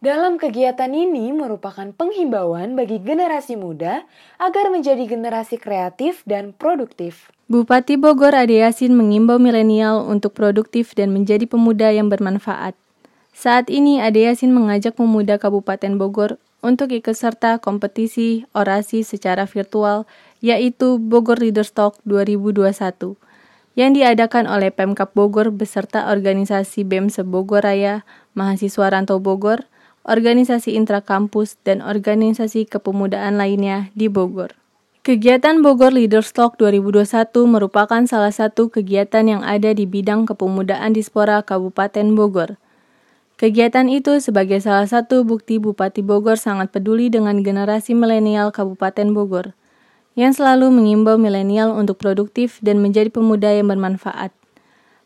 [0.04, 4.04] Dalam kegiatan ini merupakan penghimbauan bagi generasi muda
[4.36, 7.32] agar menjadi generasi kreatif dan produktif.
[7.46, 12.74] Bupati Bogor Ade Yasin mengimbau milenial untuk produktif dan menjadi pemuda yang bermanfaat.
[13.38, 20.10] Saat ini Ade Yasin mengajak pemuda Kabupaten Bogor untuk ikut serta kompetisi orasi secara virtual
[20.42, 23.14] yaitu Bogor Leaders Talk 2021
[23.78, 29.70] yang diadakan oleh Pemkap Bogor beserta organisasi BEM Sebogor Raya, Mahasiswa Rantau Bogor,
[30.02, 34.65] organisasi intrakampus, dan organisasi kepemudaan lainnya di Bogor.
[35.06, 41.46] Kegiatan Bogor Leaders Talk 2021 merupakan salah satu kegiatan yang ada di bidang kepemudaan dispora
[41.46, 42.58] Kabupaten Bogor.
[43.38, 49.54] Kegiatan itu sebagai salah satu bukti Bupati Bogor sangat peduli dengan generasi milenial Kabupaten Bogor
[50.18, 54.34] yang selalu mengimbau milenial untuk produktif dan menjadi pemuda yang bermanfaat.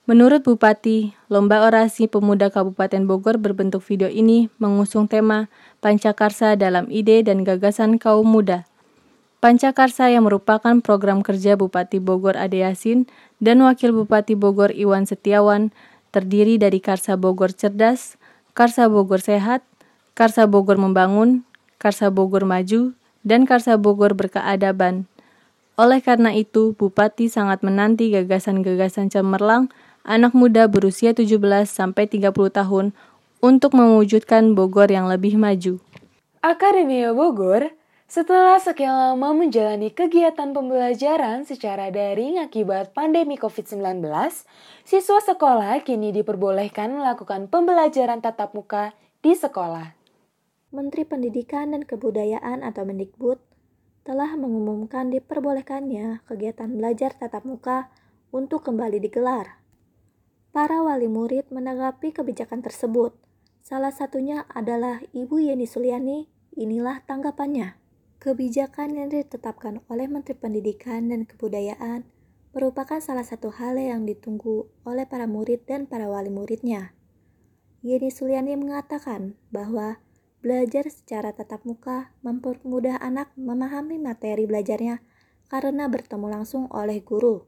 [0.08, 5.52] Menurut Bupati, Lomba Orasi Pemuda Kabupaten Bogor berbentuk video ini mengusung tema
[5.84, 8.69] Pancakarsa dalam ide dan gagasan kaum muda.
[9.40, 13.08] Pancakarsa yang merupakan program kerja Bupati Bogor Ade Yasin
[13.40, 15.72] dan Wakil Bupati Bogor Iwan Setiawan
[16.12, 18.20] terdiri dari Karsa Bogor Cerdas,
[18.52, 19.64] Karsa Bogor Sehat,
[20.12, 21.48] Karsa Bogor Membangun,
[21.80, 22.92] Karsa Bogor Maju,
[23.24, 25.08] dan Karsa Bogor berkeadaban.
[25.80, 29.72] Oleh karena itu, Bupati sangat menanti gagasan-gagasan cemerlang
[30.04, 32.92] anak muda berusia 17 sampai 30 tahun
[33.40, 35.80] untuk mewujudkan Bogor yang lebih maju.
[36.44, 37.79] Akademia Bogor,
[38.10, 44.02] setelah sekian lama menjalani kegiatan pembelajaran secara daring akibat pandemi COVID-19,
[44.82, 49.94] siswa sekolah kini diperbolehkan melakukan pembelajaran tatap muka di sekolah.
[50.74, 53.38] Menteri Pendidikan dan Kebudayaan atau Mendikbud
[54.02, 57.94] telah mengumumkan diperbolehkannya kegiatan belajar tatap muka
[58.34, 59.62] untuk kembali digelar.
[60.50, 63.14] Para wali murid menanggapi kebijakan tersebut.
[63.62, 66.26] Salah satunya adalah Ibu Yeni Suliani.
[66.58, 67.79] Inilah tanggapannya.
[68.20, 72.04] Kebijakan yang ditetapkan oleh Menteri Pendidikan dan Kebudayaan
[72.52, 76.92] merupakan salah satu hal yang ditunggu oleh para murid dan para wali muridnya.
[77.80, 80.04] Yeni Suliani mengatakan bahwa
[80.40, 85.04] Belajar secara tatap muka mempermudah anak memahami materi belajarnya
[85.52, 87.44] karena bertemu langsung oleh guru.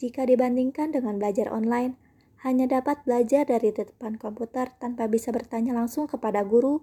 [0.00, 2.00] Jika dibandingkan dengan belajar online,
[2.48, 6.80] hanya dapat belajar dari depan komputer tanpa bisa bertanya langsung kepada guru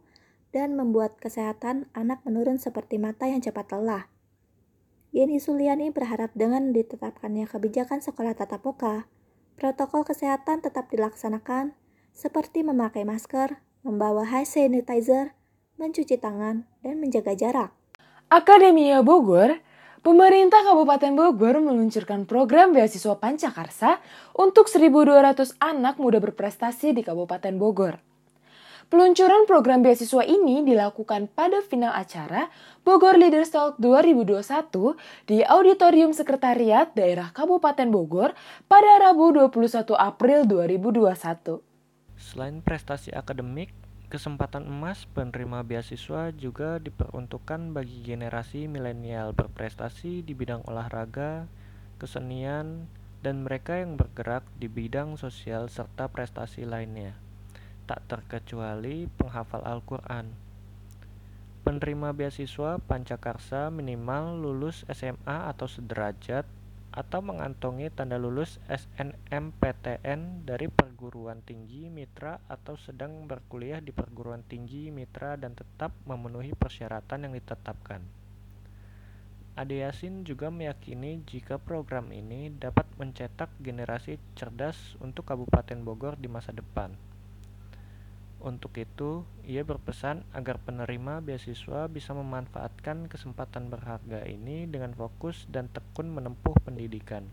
[0.51, 4.11] dan membuat kesehatan anak menurun seperti mata yang cepat lelah.
[5.15, 9.07] Yeni Suliani berharap dengan ditetapkannya kebijakan sekolah tatap muka,
[9.55, 11.71] protokol kesehatan tetap dilaksanakan
[12.11, 15.31] seperti memakai masker, membawa hand sanitizer,
[15.79, 17.71] mencuci tangan, dan menjaga jarak.
[18.27, 19.59] Akademia Bogor,
[20.03, 24.03] pemerintah Kabupaten Bogor meluncurkan program beasiswa Pancakarsa
[24.35, 28.14] untuk 1.200 anak muda berprestasi di Kabupaten Bogor.
[28.85, 32.53] Peluncuran program beasiswa ini dilakukan pada final acara
[32.85, 34.45] Bogor Leaders Talk 2021
[35.25, 38.37] di Auditorium Sekretariat Daerah Kabupaten Bogor
[38.69, 41.65] pada Rabu 21 April 2021.
[42.13, 43.73] Selain prestasi akademik,
[44.13, 51.49] kesempatan emas penerima beasiswa juga diperuntukkan bagi generasi milenial berprestasi di bidang olahraga,
[51.97, 52.85] kesenian,
[53.25, 57.17] dan mereka yang bergerak di bidang sosial serta prestasi lainnya,
[57.85, 60.33] tak terkecuali penghafal Al-Quran.
[61.65, 66.45] Penerima beasiswa Pancakarsa minimal lulus SMA atau sederajat
[66.95, 74.93] atau mengantongi tanda lulus SNMPTN dari perguruan tinggi mitra atau sedang berkuliah di perguruan tinggi
[74.93, 78.25] mitra dan tetap memenuhi persyaratan yang ditetapkan.
[79.55, 86.27] Ade Yasin juga meyakini jika program ini dapat mencetak generasi cerdas untuk Kabupaten Bogor di
[86.27, 86.91] masa depan.
[88.45, 95.65] Untuk itu, ia berpesan agar penerima beasiswa bisa memanfaatkan kesempatan berharga ini dengan fokus dan
[95.73, 97.25] tekun menempuh pendidikan.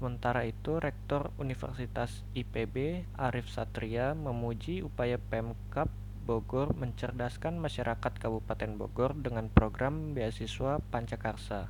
[0.00, 5.92] Sementara itu, Rektor Universitas IPB, Arif Satria, memuji upaya Pemkap
[6.24, 11.68] Bogor mencerdaskan masyarakat Kabupaten Bogor dengan program beasiswa Pancakarsa.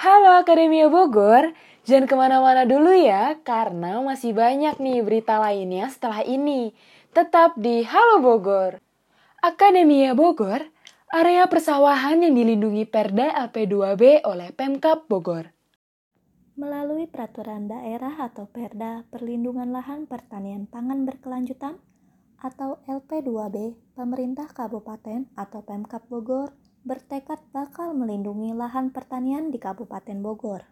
[0.00, 1.52] Halo Akademia Bogor,
[1.84, 6.72] jangan ke mana-mana dulu ya, karena masih banyak nih berita lainnya setelah ini.
[7.14, 8.82] Tetap di Halo Bogor.
[9.38, 10.66] Akademia Bogor,
[11.14, 15.54] area persawahan yang dilindungi Perda LP2B oleh Pemkap Bogor.
[16.58, 21.78] Melalui peraturan daerah atau Perda Perlindungan Lahan Pertanian Pangan Berkelanjutan
[22.42, 26.50] atau LP2B, pemerintah kabupaten atau Pemkap Bogor
[26.82, 30.66] bertekad bakal melindungi lahan pertanian di Kabupaten Bogor.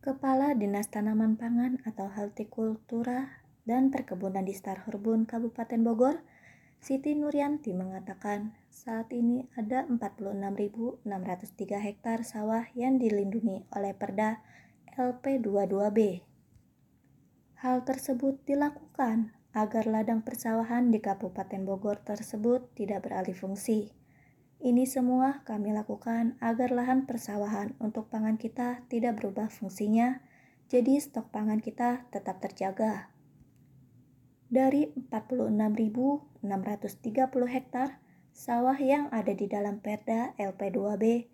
[0.00, 6.20] Kepala Dinas Tanaman Pangan atau Hortikultura dan Perkebunan di Star Hurbun Kabupaten Bogor,
[6.84, 11.08] Siti Nuryanti mengatakan saat ini ada 46.603
[11.80, 14.44] hektar sawah yang dilindungi oleh Perda
[15.00, 16.20] LP22B.
[17.64, 23.96] Hal tersebut dilakukan agar ladang persawahan di Kabupaten Bogor tersebut tidak beralih fungsi.
[24.60, 30.20] Ini semua kami lakukan agar lahan persawahan untuk pangan kita tidak berubah fungsinya,
[30.68, 33.13] jadi stok pangan kita tetap terjaga.
[34.54, 36.46] Dari 46.630
[37.50, 37.98] hektar
[38.30, 41.26] sawah yang ada di dalam Perda LP2B,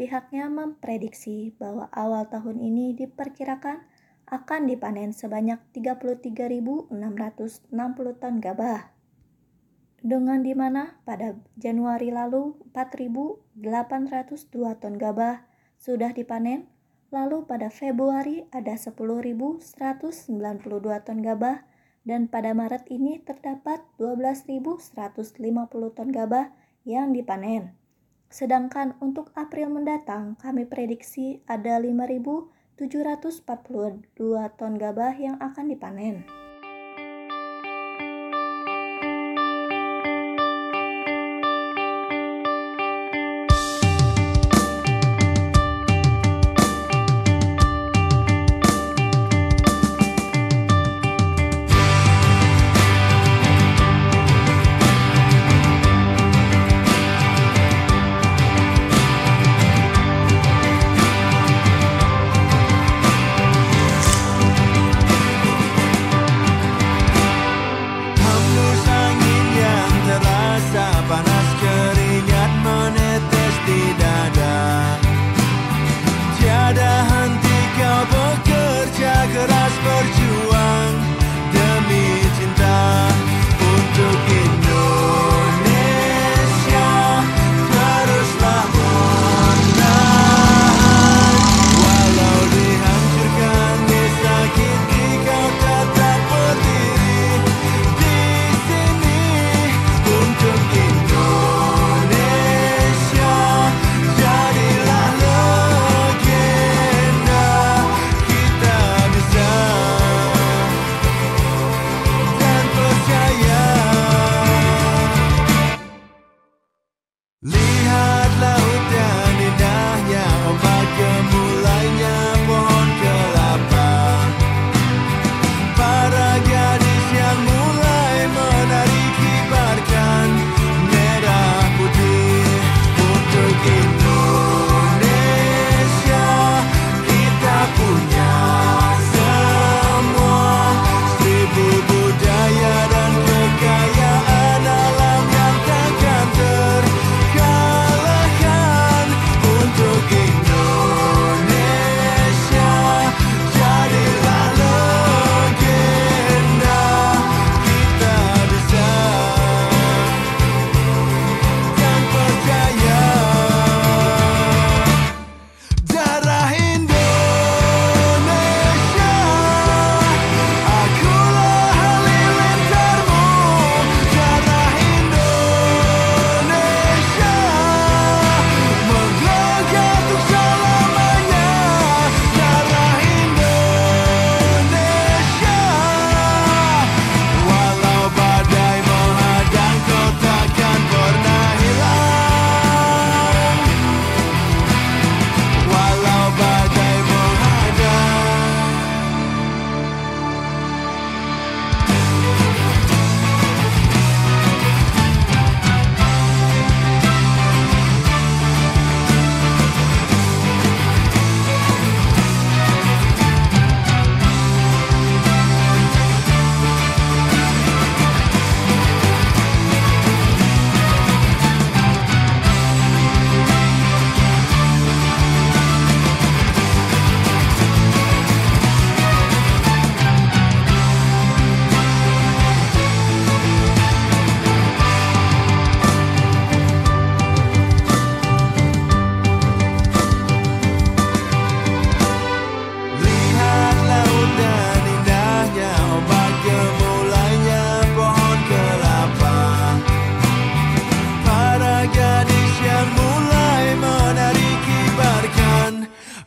[0.00, 3.84] pihaknya memprediksi bahwa awal tahun ini diperkirakan
[4.24, 6.96] akan dipanen sebanyak 33.660
[8.16, 8.88] ton gabah.
[10.00, 15.44] Dengan di mana pada Januari lalu 4.802 ton gabah
[15.76, 16.72] sudah dipanen,
[17.12, 19.60] lalu pada Februari ada 10.192
[21.04, 21.68] ton gabah
[22.02, 24.90] dan pada Maret ini terdapat 12.150
[25.94, 26.50] ton gabah
[26.82, 27.74] yang dipanen.
[28.32, 34.08] Sedangkan untuk April mendatang kami prediksi ada 5.000 742
[34.58, 36.41] ton gabah yang akan dipanen.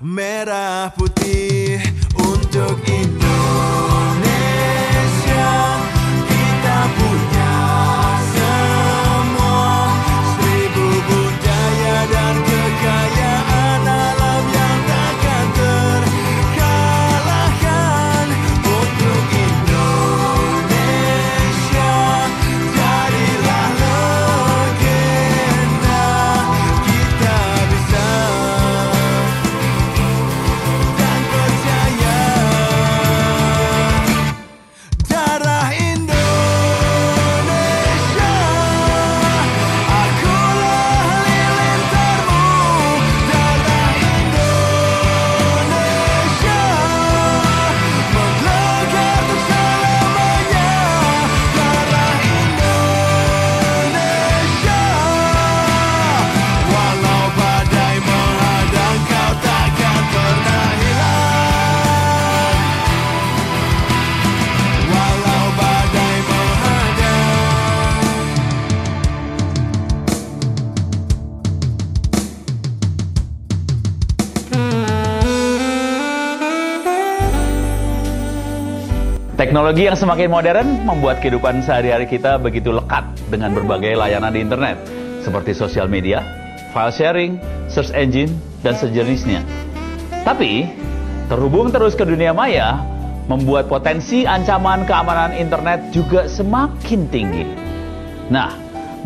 [0.05, 1.44] Mera putinha.
[79.55, 84.75] Teknologi yang semakin modern membuat kehidupan sehari-hari kita begitu lekat dengan berbagai layanan di internet,
[85.23, 86.27] seperti sosial media,
[86.75, 87.39] file sharing,
[87.71, 88.35] search engine,
[88.67, 89.47] dan sejenisnya.
[90.27, 90.67] Tapi,
[91.31, 92.83] terhubung terus ke dunia maya
[93.31, 97.47] membuat potensi ancaman keamanan internet juga semakin tinggi.
[98.27, 98.51] Nah,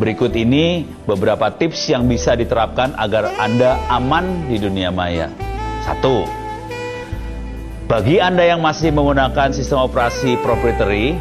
[0.02, 5.30] berikut ini beberapa tips yang bisa diterapkan agar Anda aman di dunia maya.
[5.86, 6.26] Satu,
[7.90, 11.18] bagi Anda yang masih menggunakan sistem operasi proprietary,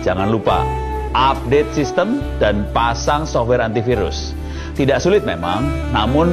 [0.00, 0.64] jangan lupa
[1.12, 4.32] update sistem dan pasang software antivirus.
[4.72, 6.32] Tidak sulit memang, namun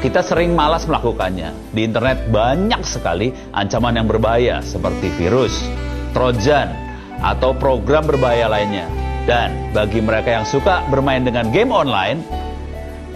[0.00, 1.52] kita sering malas melakukannya.
[1.76, 5.68] Di internet banyak sekali ancaman yang berbahaya seperti virus,
[6.16, 6.72] trojan,
[7.20, 8.88] atau program berbahaya lainnya.
[9.28, 12.24] Dan bagi mereka yang suka bermain dengan game online,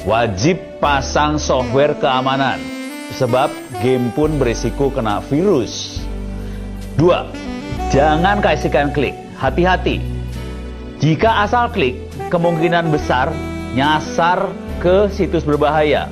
[0.05, 2.74] wajib pasang software keamanan
[3.19, 6.03] sebab game pun berisiko kena virus.
[6.99, 7.27] Dua,
[7.91, 9.15] jangan kasihkan klik.
[9.35, 9.99] Hati-hati.
[11.03, 11.99] Jika asal klik,
[12.31, 13.35] kemungkinan besar
[13.75, 16.07] nyasar ke situs berbahaya.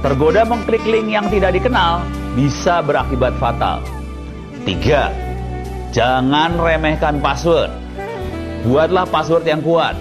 [0.00, 2.06] Tergoda mengklik link yang tidak dikenal
[2.38, 3.82] bisa berakibat fatal.
[4.64, 5.12] Tiga,
[5.92, 7.68] jangan remehkan password.
[8.64, 9.98] Buatlah password yang kuat.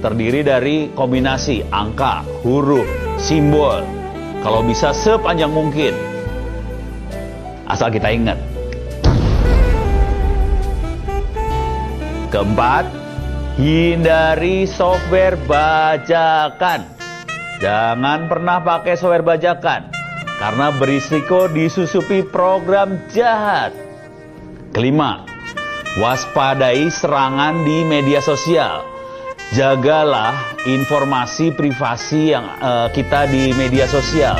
[0.00, 2.86] Terdiri dari kombinasi angka, huruf,
[3.20, 3.95] simbol,
[4.46, 5.90] kalau bisa sepanjang mungkin.
[7.66, 8.38] Asal kita ingat.
[12.30, 12.86] Keempat,
[13.58, 16.86] hindari software bajakan.
[17.58, 19.90] Jangan pernah pakai software bajakan
[20.38, 23.74] karena berisiko disusupi program jahat.
[24.70, 25.26] Kelima,
[25.98, 28.95] waspadai serangan di media sosial.
[29.54, 34.34] Jagalah informasi privasi yang uh, kita di media sosial.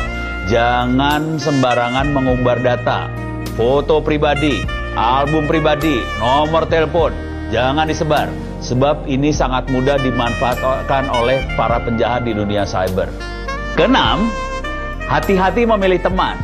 [0.51, 3.07] Jangan sembarangan mengumbar data,
[3.55, 4.67] foto pribadi,
[4.99, 7.15] album pribadi, nomor telepon.
[7.55, 8.27] Jangan disebar,
[8.59, 13.07] sebab ini sangat mudah dimanfaatkan oleh para penjahat di dunia cyber.
[13.79, 14.27] Keenam,
[15.07, 16.35] hati-hati memilih teman.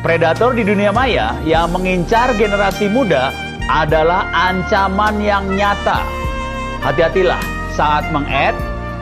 [0.00, 3.28] Predator di dunia maya yang mengincar generasi muda
[3.68, 6.00] adalah ancaman yang nyata.
[6.80, 8.54] Hati-hatilah saat meng-add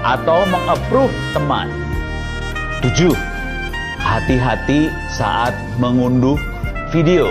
[0.02, 1.68] atau meng-approve teman.
[2.80, 3.12] 7.
[4.02, 6.34] Hati-hati saat mengunduh
[6.90, 7.30] video.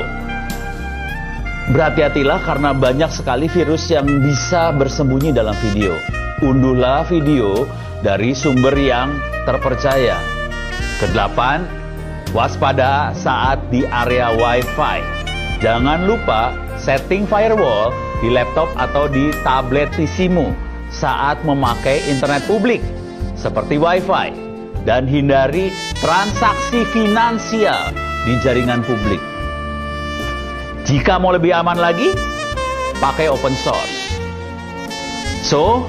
[1.73, 5.97] Berhati-hatilah karena banyak sekali virus yang bisa bersembunyi dalam video.
[6.41, 7.68] Unduhlah video
[8.01, 9.13] dari sumber yang
[9.43, 10.18] terpercaya.
[10.97, 11.65] Kedelapan,
[12.31, 14.99] waspada saat di area Wi-Fi.
[15.61, 17.93] Jangan lupa setting firewall
[18.26, 22.84] di laptop atau di tablet PC-mu saat memakai internet publik
[23.39, 24.35] seperti Wi-Fi
[24.84, 25.72] dan hindari
[26.03, 27.95] transaksi finansial
[28.27, 29.22] di jaringan publik.
[30.85, 32.11] Jika mau lebih aman lagi,
[32.99, 34.13] pakai open source.
[35.41, 35.88] So,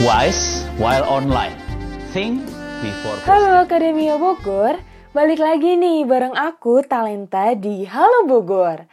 [0.00, 1.56] wise while online.
[2.12, 2.44] Think
[2.84, 4.76] before Halo Akademia Bogor,
[5.16, 8.84] balik lagi nih bareng aku Talenta di Halo Bogor.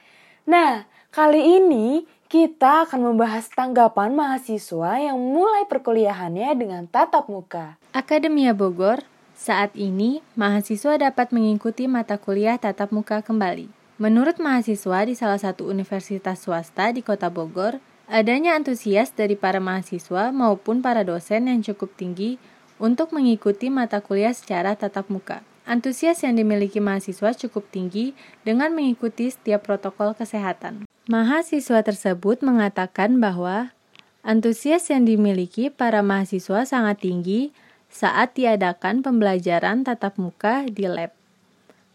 [0.48, 7.82] Nah, kali ini kita akan membahas tanggapan mahasiswa yang mulai perkuliahannya dengan tatap muka.
[7.90, 9.02] Akademia Bogor,
[9.34, 13.74] saat ini mahasiswa dapat mengikuti mata kuliah tatap muka kembali.
[13.98, 20.30] Menurut mahasiswa di salah satu universitas swasta di Kota Bogor, adanya antusias dari para mahasiswa
[20.30, 22.38] maupun para dosen yang cukup tinggi
[22.78, 25.42] untuk mengikuti mata kuliah secara tatap muka.
[25.66, 28.14] Antusias yang dimiliki mahasiswa cukup tinggi
[28.46, 30.89] dengan mengikuti setiap protokol kesehatan.
[31.10, 33.74] Mahasiswa tersebut mengatakan bahwa
[34.22, 37.50] antusias yang dimiliki para mahasiswa sangat tinggi
[37.90, 41.10] saat diadakan pembelajaran tatap muka di lab.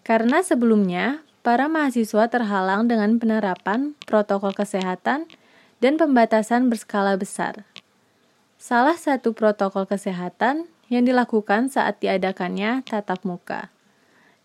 [0.02, 5.30] Karena sebelumnya para mahasiswa terhalang dengan penerapan protokol kesehatan
[5.78, 7.62] dan pembatasan berskala besar.
[8.58, 13.70] Salah satu protokol kesehatan yang dilakukan saat diadakannya tatap muka.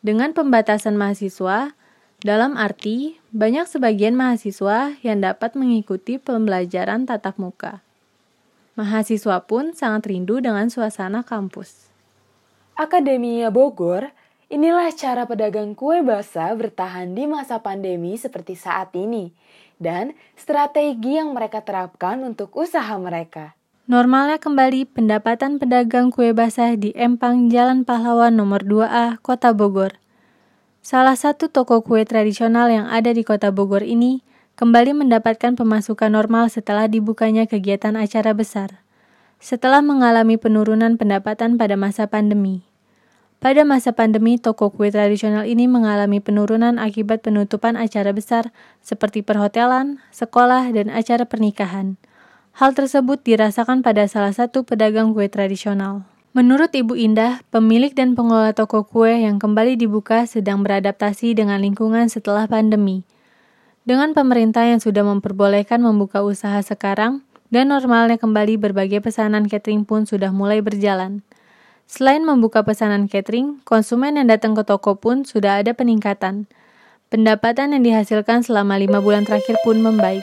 [0.05, 1.73] Dengan pembatasan mahasiswa,
[2.19, 7.79] dalam arti banyak sebagian mahasiswa yang dapat mengikuti pembelajaran tatap muka.
[8.75, 11.91] Mahasiswa pun sangat rindu dengan suasana kampus.
[12.79, 14.11] Akademia Bogor
[14.49, 19.29] Inilah cara pedagang kue basah bertahan di masa pandemi seperti saat ini
[19.77, 23.53] dan strategi yang mereka terapkan untuk usaha mereka.
[23.85, 30.01] Normalnya kembali pendapatan pedagang kue basah di Empang Jalan Pahlawan nomor 2A, Kota Bogor.
[30.79, 34.23] Salah satu toko kue tradisional yang ada di Kota Bogor ini
[34.55, 38.79] kembali mendapatkan pemasukan normal setelah dibukanya kegiatan acara besar.
[39.43, 42.63] Setelah mengalami penurunan pendapatan pada masa pandemi.
[43.39, 48.51] Pada masa pandemi, toko kue tradisional ini mengalami penurunan akibat penutupan acara besar
[48.83, 51.95] seperti perhotelan, sekolah, dan acara pernikahan.
[52.55, 56.03] Hal tersebut dirasakan pada salah satu pedagang kue tradisional.
[56.29, 62.05] Menurut Ibu Indah, pemilik dan pengelola toko kue yang kembali dibuka sedang beradaptasi dengan lingkungan
[62.05, 63.01] setelah pandemi.
[63.81, 70.05] Dengan pemerintah yang sudah memperbolehkan membuka usaha sekarang, dan normalnya kembali berbagai pesanan catering pun
[70.05, 71.25] sudah mulai berjalan.
[71.89, 76.45] Selain membuka pesanan catering, konsumen yang datang ke toko pun sudah ada peningkatan.
[77.09, 80.21] Pendapatan yang dihasilkan selama lima bulan terakhir pun membaik.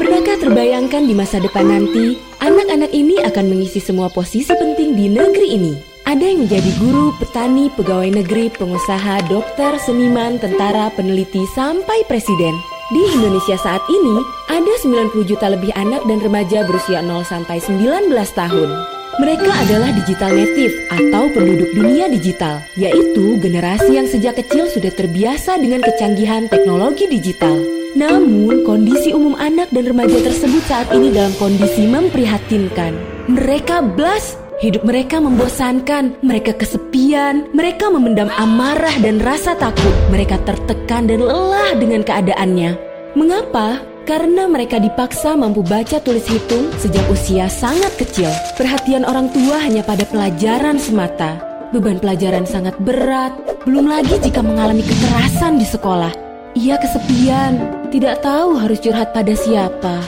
[0.00, 5.48] Pernahkah terbayangkan di masa depan nanti, anak-anak ini akan mengisi semua posisi penting di negeri
[5.54, 5.74] ini?
[6.08, 12.56] Ada yang menjadi guru, petani, pegawai negeri, pengusaha, dokter, seniman, tentara, peneliti, sampai presiden.
[12.90, 14.16] Di Indonesia saat ini,
[14.50, 18.70] ada 90 juta lebih anak dan remaja berusia 0 sampai 19 tahun.
[19.22, 25.60] Mereka adalah digital native atau penduduk dunia digital, yaitu generasi yang sejak kecil sudah terbiasa
[25.62, 27.79] dengan kecanggihan teknologi digital.
[27.98, 32.94] Namun, kondisi umum anak dan remaja tersebut saat ini dalam kondisi memprihatinkan.
[33.30, 41.08] Mereka blas Hidup mereka membosankan, mereka kesepian, mereka memendam amarah dan rasa takut, mereka tertekan
[41.08, 42.76] dan lelah dengan keadaannya.
[43.16, 43.80] Mengapa?
[44.04, 48.28] Karena mereka dipaksa mampu baca tulis hitung sejak usia sangat kecil.
[48.60, 51.40] Perhatian orang tua hanya pada pelajaran semata.
[51.72, 53.32] Beban pelajaran sangat berat,
[53.64, 56.29] belum lagi jika mengalami kekerasan di sekolah.
[56.58, 60.02] Ia kesepian, tidak tahu harus curhat pada siapa.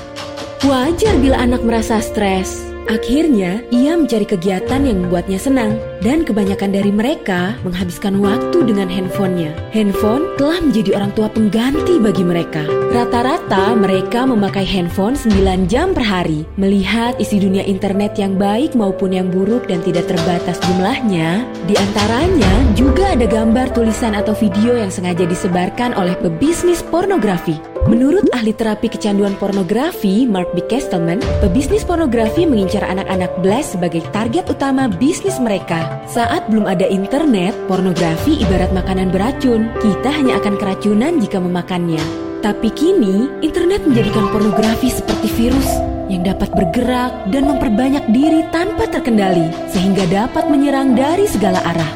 [0.66, 2.66] Wajar bila anak merasa stres.
[2.90, 9.54] Akhirnya, ia mencari kegiatan yang membuatnya senang dan kebanyakan dari mereka menghabiskan waktu dengan handphonenya.
[9.70, 12.66] Handphone telah menjadi orang tua pengganti bagi mereka.
[12.92, 16.44] Rata-rata mereka memakai handphone 9 jam per hari.
[16.58, 22.52] Melihat isi dunia internet yang baik maupun yang buruk dan tidak terbatas jumlahnya, di antaranya
[22.74, 27.56] juga ada gambar tulisan atau video yang sengaja disebarkan oleh pebisnis pornografi.
[27.90, 30.62] Menurut ahli terapi kecanduan pornografi, Mark B.
[30.70, 35.91] Kestelman, pebisnis pornografi mengincar anak-anak blast sebagai target utama bisnis mereka.
[36.08, 39.70] Saat belum ada internet, pornografi ibarat makanan beracun.
[39.80, 42.02] Kita hanya akan keracunan jika memakannya.
[42.42, 45.70] Tapi kini, internet menjadikan pornografi seperti virus
[46.10, 51.92] yang dapat bergerak dan memperbanyak diri tanpa terkendali, sehingga dapat menyerang dari segala arah.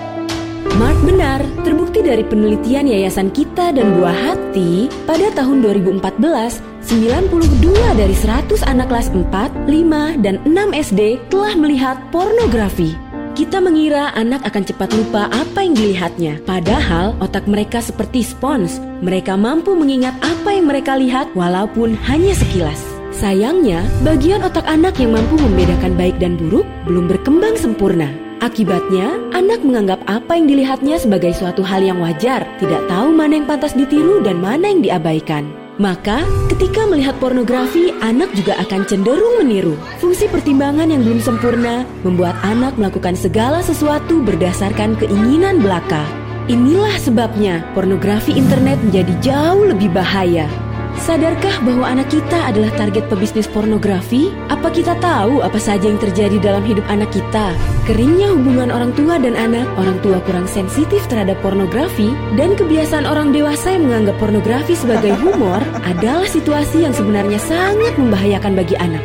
[0.77, 8.13] Mark benar, terbukti dari penelitian Yayasan Kita dan Buah Hati pada tahun 2014, 92 dari
[8.13, 13.06] 100 anak kelas 4, 5, dan 6 SD telah melihat pornografi.
[13.37, 18.81] Kita mengira anak akan cepat lupa apa yang dilihatnya, padahal otak mereka seperti spons.
[19.05, 22.81] Mereka mampu mengingat apa yang mereka lihat walaupun hanya sekilas.
[23.13, 28.09] Sayangnya, bagian otak anak yang mampu membedakan baik dan buruk belum berkembang sempurna.
[28.41, 33.45] Akibatnya, anak menganggap apa yang dilihatnya sebagai suatu hal yang wajar, tidak tahu mana yang
[33.45, 35.66] pantas ditiru dan mana yang diabaikan.
[35.77, 39.77] Maka, ketika melihat pornografi, anak juga akan cenderung meniru.
[40.01, 46.01] Fungsi pertimbangan yang belum sempurna membuat anak melakukan segala sesuatu berdasarkan keinginan belaka.
[46.49, 50.49] Inilah sebabnya pornografi internet menjadi jauh lebih bahaya.
[50.97, 54.33] Sadarkah bahwa anak kita adalah target pebisnis pornografi?
[54.49, 57.53] Apa kita tahu apa saja yang terjadi dalam hidup anak kita?
[57.85, 63.31] Keringnya hubungan orang tua dan anak, orang tua kurang sensitif terhadap pornografi, dan kebiasaan orang
[63.31, 65.61] dewasa yang menganggap pornografi sebagai humor
[65.93, 69.05] adalah situasi yang sebenarnya sangat membahayakan bagi anak.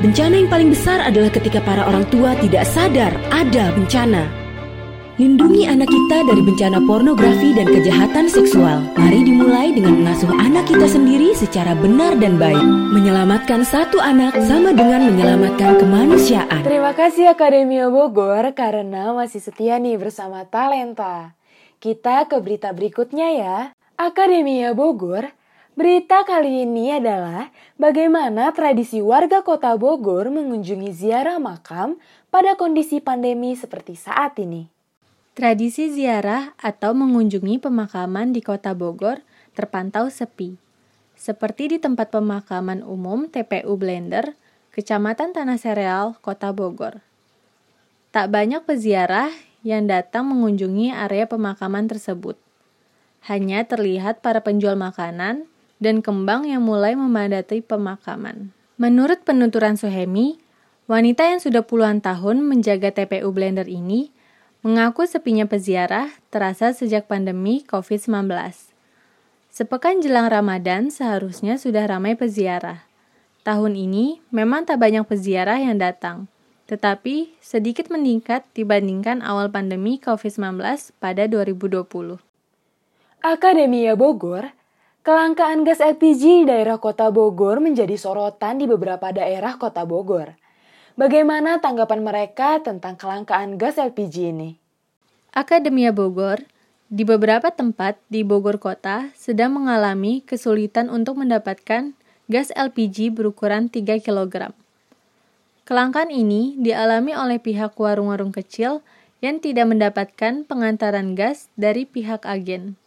[0.00, 4.43] Bencana yang paling besar adalah ketika para orang tua tidak sadar ada bencana.
[5.14, 8.82] Lindungi anak kita dari bencana pornografi dan kejahatan seksual.
[8.98, 12.58] Mari dimulai dengan mengasuh anak kita sendiri secara benar dan baik.
[12.90, 16.66] Menyelamatkan satu anak sama dengan menyelamatkan kemanusiaan.
[16.66, 21.38] Terima kasih Akademia Bogor karena masih setia nih bersama Talenta.
[21.78, 23.58] Kita ke berita berikutnya ya.
[23.94, 25.30] Akademia Bogor,
[25.78, 32.02] berita kali ini adalah bagaimana tradisi warga kota Bogor mengunjungi ziarah makam
[32.34, 34.73] pada kondisi pandemi seperti saat ini.
[35.34, 39.18] Tradisi ziarah atau mengunjungi pemakaman di kota Bogor
[39.58, 40.54] terpantau sepi.
[41.18, 44.38] Seperti di tempat pemakaman umum TPU Blender,
[44.70, 47.02] Kecamatan Tanah Sereal, Kota Bogor.
[48.14, 49.34] Tak banyak peziarah
[49.66, 52.38] yang datang mengunjungi area pemakaman tersebut.
[53.26, 55.50] Hanya terlihat para penjual makanan
[55.82, 58.54] dan kembang yang mulai memadati pemakaman.
[58.78, 60.38] Menurut penuturan Suhemi,
[60.86, 64.13] wanita yang sudah puluhan tahun menjaga TPU Blender ini
[64.64, 68.32] mengaku sepinya peziarah terasa sejak pandemi COVID-19.
[69.52, 72.88] Sepekan jelang Ramadan seharusnya sudah ramai peziarah.
[73.44, 76.32] Tahun ini memang tak banyak peziarah yang datang.
[76.64, 80.64] tetapi sedikit meningkat dibandingkan awal pandemi COVID-19
[80.96, 81.84] pada 2020.
[83.20, 84.48] Akademia Bogor,
[85.04, 90.40] kelangkaan gas LPG di daerah kota Bogor menjadi sorotan di beberapa daerah kota Bogor.
[90.94, 94.54] Bagaimana tanggapan mereka tentang kelangkaan gas LPG ini?
[95.34, 96.46] Akademia Bogor
[96.86, 101.98] di beberapa tempat di Bogor Kota sedang mengalami kesulitan untuk mendapatkan
[102.30, 104.54] gas LPG berukuran 3 kg.
[105.66, 108.78] Kelangkaan ini dialami oleh pihak warung-warung kecil
[109.18, 112.78] yang tidak mendapatkan pengantaran gas dari pihak agen.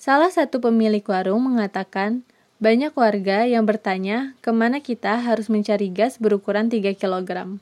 [0.00, 2.24] Salah satu pemilik warung mengatakan,
[2.64, 7.60] banyak warga yang bertanya ke mana kita harus mencari gas berukuran 3 kg.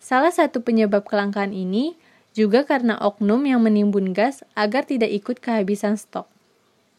[0.00, 2.00] Salah satu penyebab kelangkaan ini
[2.32, 6.24] juga karena oknum yang menimbun gas agar tidak ikut kehabisan stok.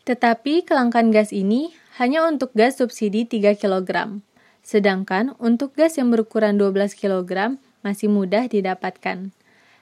[0.05, 4.21] Tetapi kelangkaan gas ini hanya untuk gas subsidi 3 kg.
[4.61, 9.33] Sedangkan untuk gas yang berukuran 12 kg masih mudah didapatkan.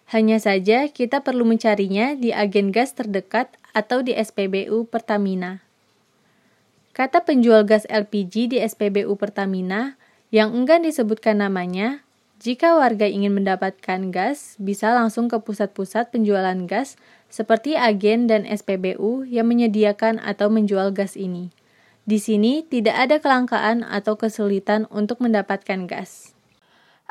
[0.08, 5.65] Hanya saja kita perlu mencarinya di agen gas terdekat atau di SPBU Pertamina.
[6.96, 10.00] Kata penjual gas LPG di SPBU Pertamina
[10.32, 12.08] yang enggan disebutkan namanya,
[12.40, 16.96] jika warga ingin mendapatkan gas, bisa langsung ke pusat-pusat penjualan gas
[17.28, 21.52] seperti agen dan SPBU yang menyediakan atau menjual gas ini.
[22.08, 26.32] Di sini tidak ada kelangkaan atau kesulitan untuk mendapatkan gas.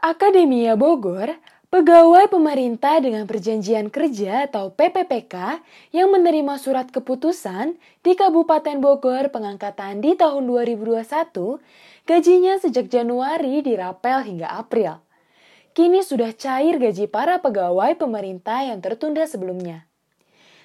[0.01, 1.37] Akademia Bogor,
[1.75, 5.59] pegawai pemerintah dengan perjanjian kerja atau PPPK
[5.91, 11.03] yang menerima surat keputusan di Kabupaten Bogor pengangkatan di tahun 2021,
[12.07, 15.03] gajinya sejak Januari dirapel hingga April.
[15.75, 19.83] Kini sudah cair gaji para pegawai pemerintah yang tertunda sebelumnya.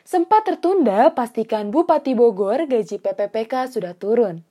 [0.05, 4.45] Sempat tertunda, pastikan Bupati Bogor gaji PPPK sudah turun.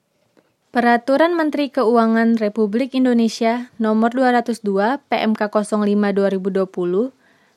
[0.68, 7.08] Peraturan Menteri Keuangan Republik Indonesia Nomor 202 PMK 05 2020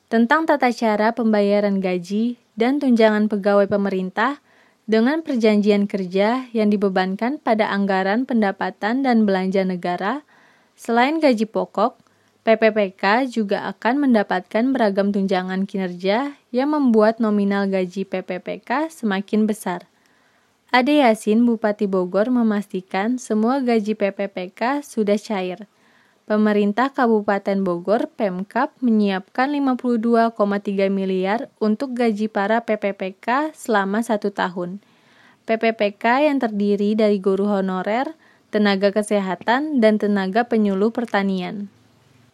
[0.08, 4.40] tentang tata cara pembayaran gaji dan tunjangan pegawai pemerintah
[4.88, 10.24] dengan perjanjian kerja yang dibebankan pada anggaran pendapatan dan belanja negara,
[10.72, 12.00] selain gaji pokok,
[12.48, 19.91] PPPK juga akan mendapatkan beragam tunjangan kinerja yang membuat nominal gaji PPPK semakin besar.
[20.72, 25.68] Ade Yasin, Bupati Bogor, memastikan semua gaji PPPK sudah cair.
[26.24, 30.32] Pemerintah Kabupaten Bogor, Pemkap, menyiapkan 52,3
[30.88, 34.80] miliar untuk gaji para PPPK selama satu tahun.
[35.44, 38.16] PPPK yang terdiri dari guru honorer,
[38.48, 41.68] tenaga kesehatan, dan tenaga penyuluh pertanian.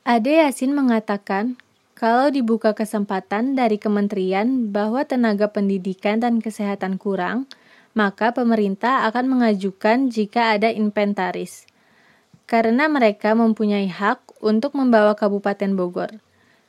[0.06, 1.58] Ade Yasin mengatakan,
[1.98, 7.50] kalau dibuka kesempatan dari kementerian bahwa tenaga pendidikan dan kesehatan kurang,
[7.98, 11.66] maka pemerintah akan mengajukan jika ada inventaris.
[12.46, 16.22] Karena mereka mempunyai hak untuk membawa Kabupaten Bogor.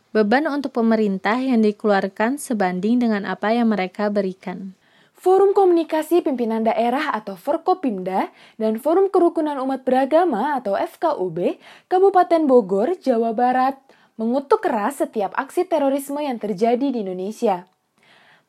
[0.10, 4.74] Beban untuk pemerintah yang dikeluarkan sebanding dengan apa yang mereka berikan.
[5.14, 12.98] Forum Komunikasi Pimpinan Daerah atau Forkopimda dan Forum Kerukunan Umat Beragama atau FKUB Kabupaten Bogor,
[12.98, 13.78] Jawa Barat
[14.18, 17.70] mengutuk keras setiap aksi terorisme yang terjadi di Indonesia.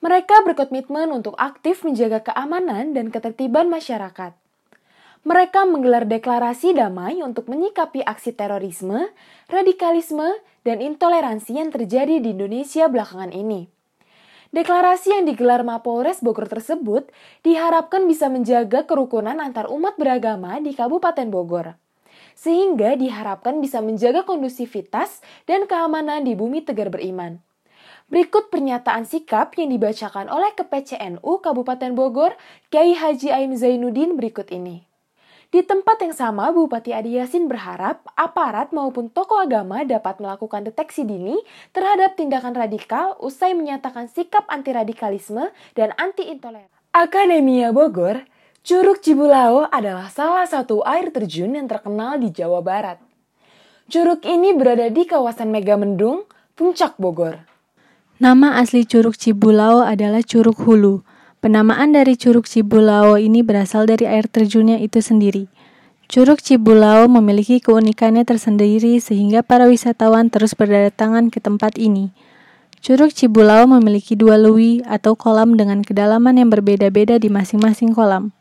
[0.01, 4.33] Mereka berkomitmen untuk aktif menjaga keamanan dan ketertiban masyarakat.
[5.29, 9.13] Mereka menggelar deklarasi damai untuk menyikapi aksi terorisme,
[9.53, 13.69] radikalisme, dan intoleransi yang terjadi di Indonesia belakangan ini.
[14.57, 17.13] Deklarasi yang digelar Mapolres Bogor tersebut
[17.45, 21.77] diharapkan bisa menjaga kerukunan antar umat beragama di Kabupaten Bogor.
[22.33, 27.45] Sehingga diharapkan bisa menjaga kondusivitas dan keamanan di bumi tegar beriman.
[28.11, 32.35] Berikut pernyataan sikap yang dibacakan oleh KPCNU Kabupaten Bogor,
[32.67, 34.83] Kiai Haji Aim Zainuddin berikut ini.
[35.55, 41.07] Di tempat yang sama, Bupati Adi Yasin berharap aparat maupun tokoh agama dapat melakukan deteksi
[41.07, 41.39] dini
[41.71, 46.91] terhadap tindakan radikal usai menyatakan sikap anti-radikalisme dan anti-intoleransi.
[46.91, 48.27] Akademia Bogor,
[48.67, 52.99] Curug Cibulao adalah salah satu air terjun yang terkenal di Jawa Barat.
[53.87, 56.27] Curug ini berada di kawasan Megamendung,
[56.59, 57.50] Puncak Bogor.
[58.21, 61.01] Nama asli Curug Cibulao adalah Curug Hulu.
[61.41, 65.49] Penamaan dari Curug Cibulao ini berasal dari air terjunnya itu sendiri.
[66.05, 72.13] Curug Cibulao memiliki keunikannya tersendiri sehingga para wisatawan terus berdatangan ke tempat ini.
[72.85, 78.37] Curug Cibulao memiliki dua lewi atau kolam dengan kedalaman yang berbeda-beda di masing-masing kolam.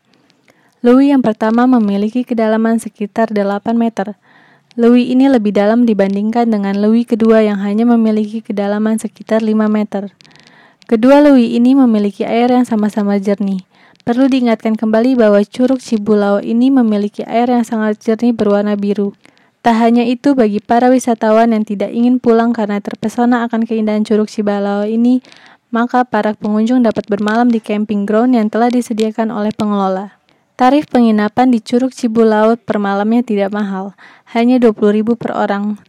[0.84, 4.20] Lewi yang pertama memiliki kedalaman sekitar 8 meter.
[4.78, 10.14] Lewi ini lebih dalam dibandingkan dengan lewi kedua yang hanya memiliki kedalaman sekitar 5 meter.
[10.86, 13.66] Kedua lewi ini memiliki air yang sama-sama jernih.
[14.06, 19.10] Perlu diingatkan kembali bahwa Curug Cibulao ini memiliki air yang sangat jernih berwarna biru.
[19.66, 24.30] Tak hanya itu, bagi para wisatawan yang tidak ingin pulang karena terpesona akan keindahan Curug
[24.30, 25.18] Cibalao ini,
[25.74, 30.19] maka para pengunjung dapat bermalam di camping ground yang telah disediakan oleh pengelola.
[30.60, 33.96] Tarif penginapan di Curug Cibulaut per malamnya tidak mahal,
[34.36, 35.80] hanya 20.000 per orang.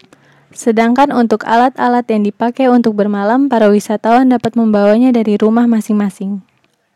[0.56, 6.40] Sedangkan untuk alat-alat yang dipakai untuk bermalam, para wisatawan dapat membawanya dari rumah masing-masing.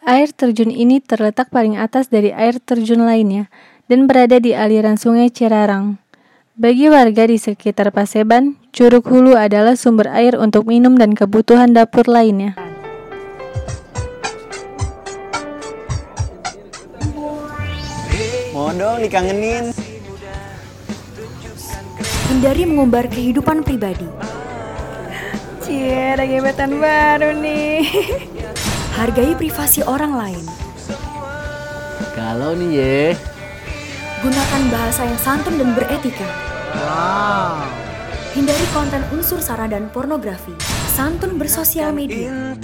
[0.08, 3.52] Air terjun ini terletak paling atas dari air terjun lainnya
[3.92, 6.00] dan berada di aliran sungai Cirarang.
[6.56, 12.08] Bagi warga di sekitar Paseban, Curug Hulu adalah sumber air untuk minum dan kebutuhan dapur
[12.08, 12.56] lainnya.
[18.66, 19.66] Mohon dong dikangenin.
[22.34, 24.10] Hindari mengumbar kehidupan pribadi.
[25.62, 27.86] Cie, ada gebetan baru nih.
[28.98, 30.42] Hargai privasi orang lain.
[32.18, 33.00] Kalau nih ye.
[34.26, 36.26] Gunakan bahasa yang santun dan beretika.
[36.74, 37.70] Wow.
[38.34, 40.58] Hindari konten unsur sara dan pornografi.
[40.96, 42.56] Santun bersosial media.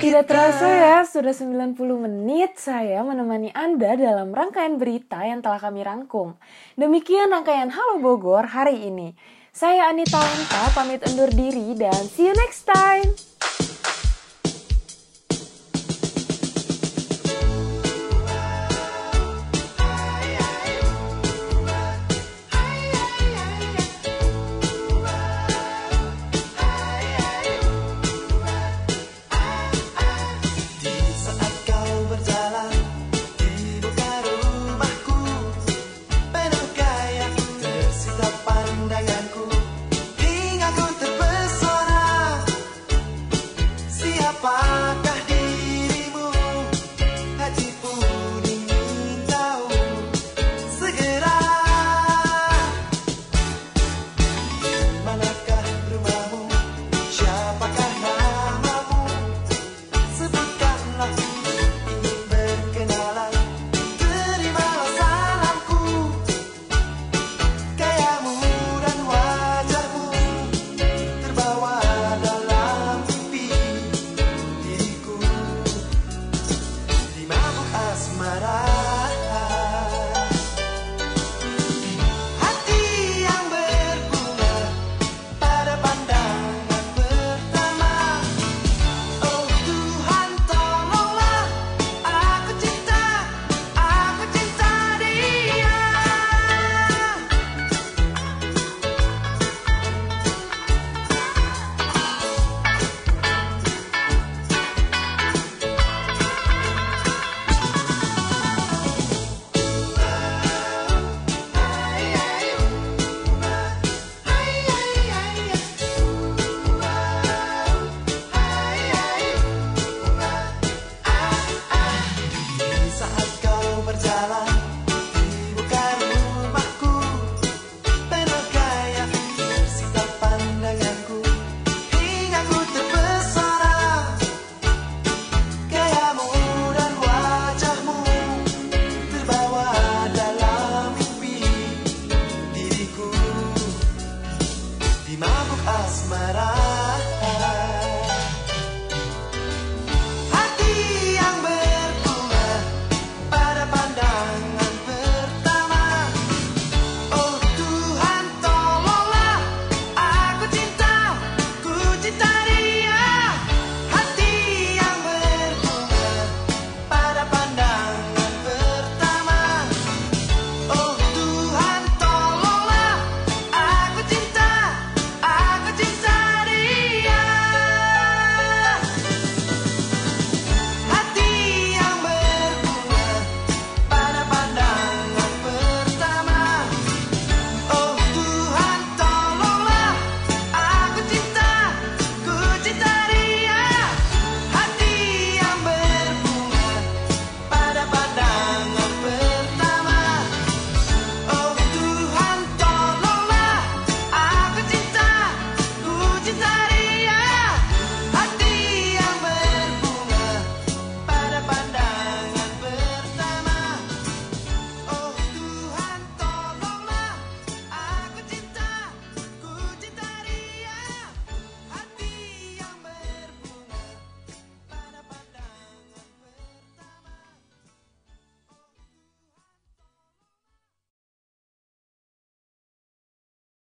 [0.00, 5.84] Tidak terasa ya, sudah 90 menit saya menemani Anda dalam rangkaian berita yang telah kami
[5.84, 6.40] rangkum.
[6.72, 9.12] Demikian rangkaian Halo Bogor hari ini.
[9.52, 13.12] Saya Anita Lenta pamit undur diri dan see you next time.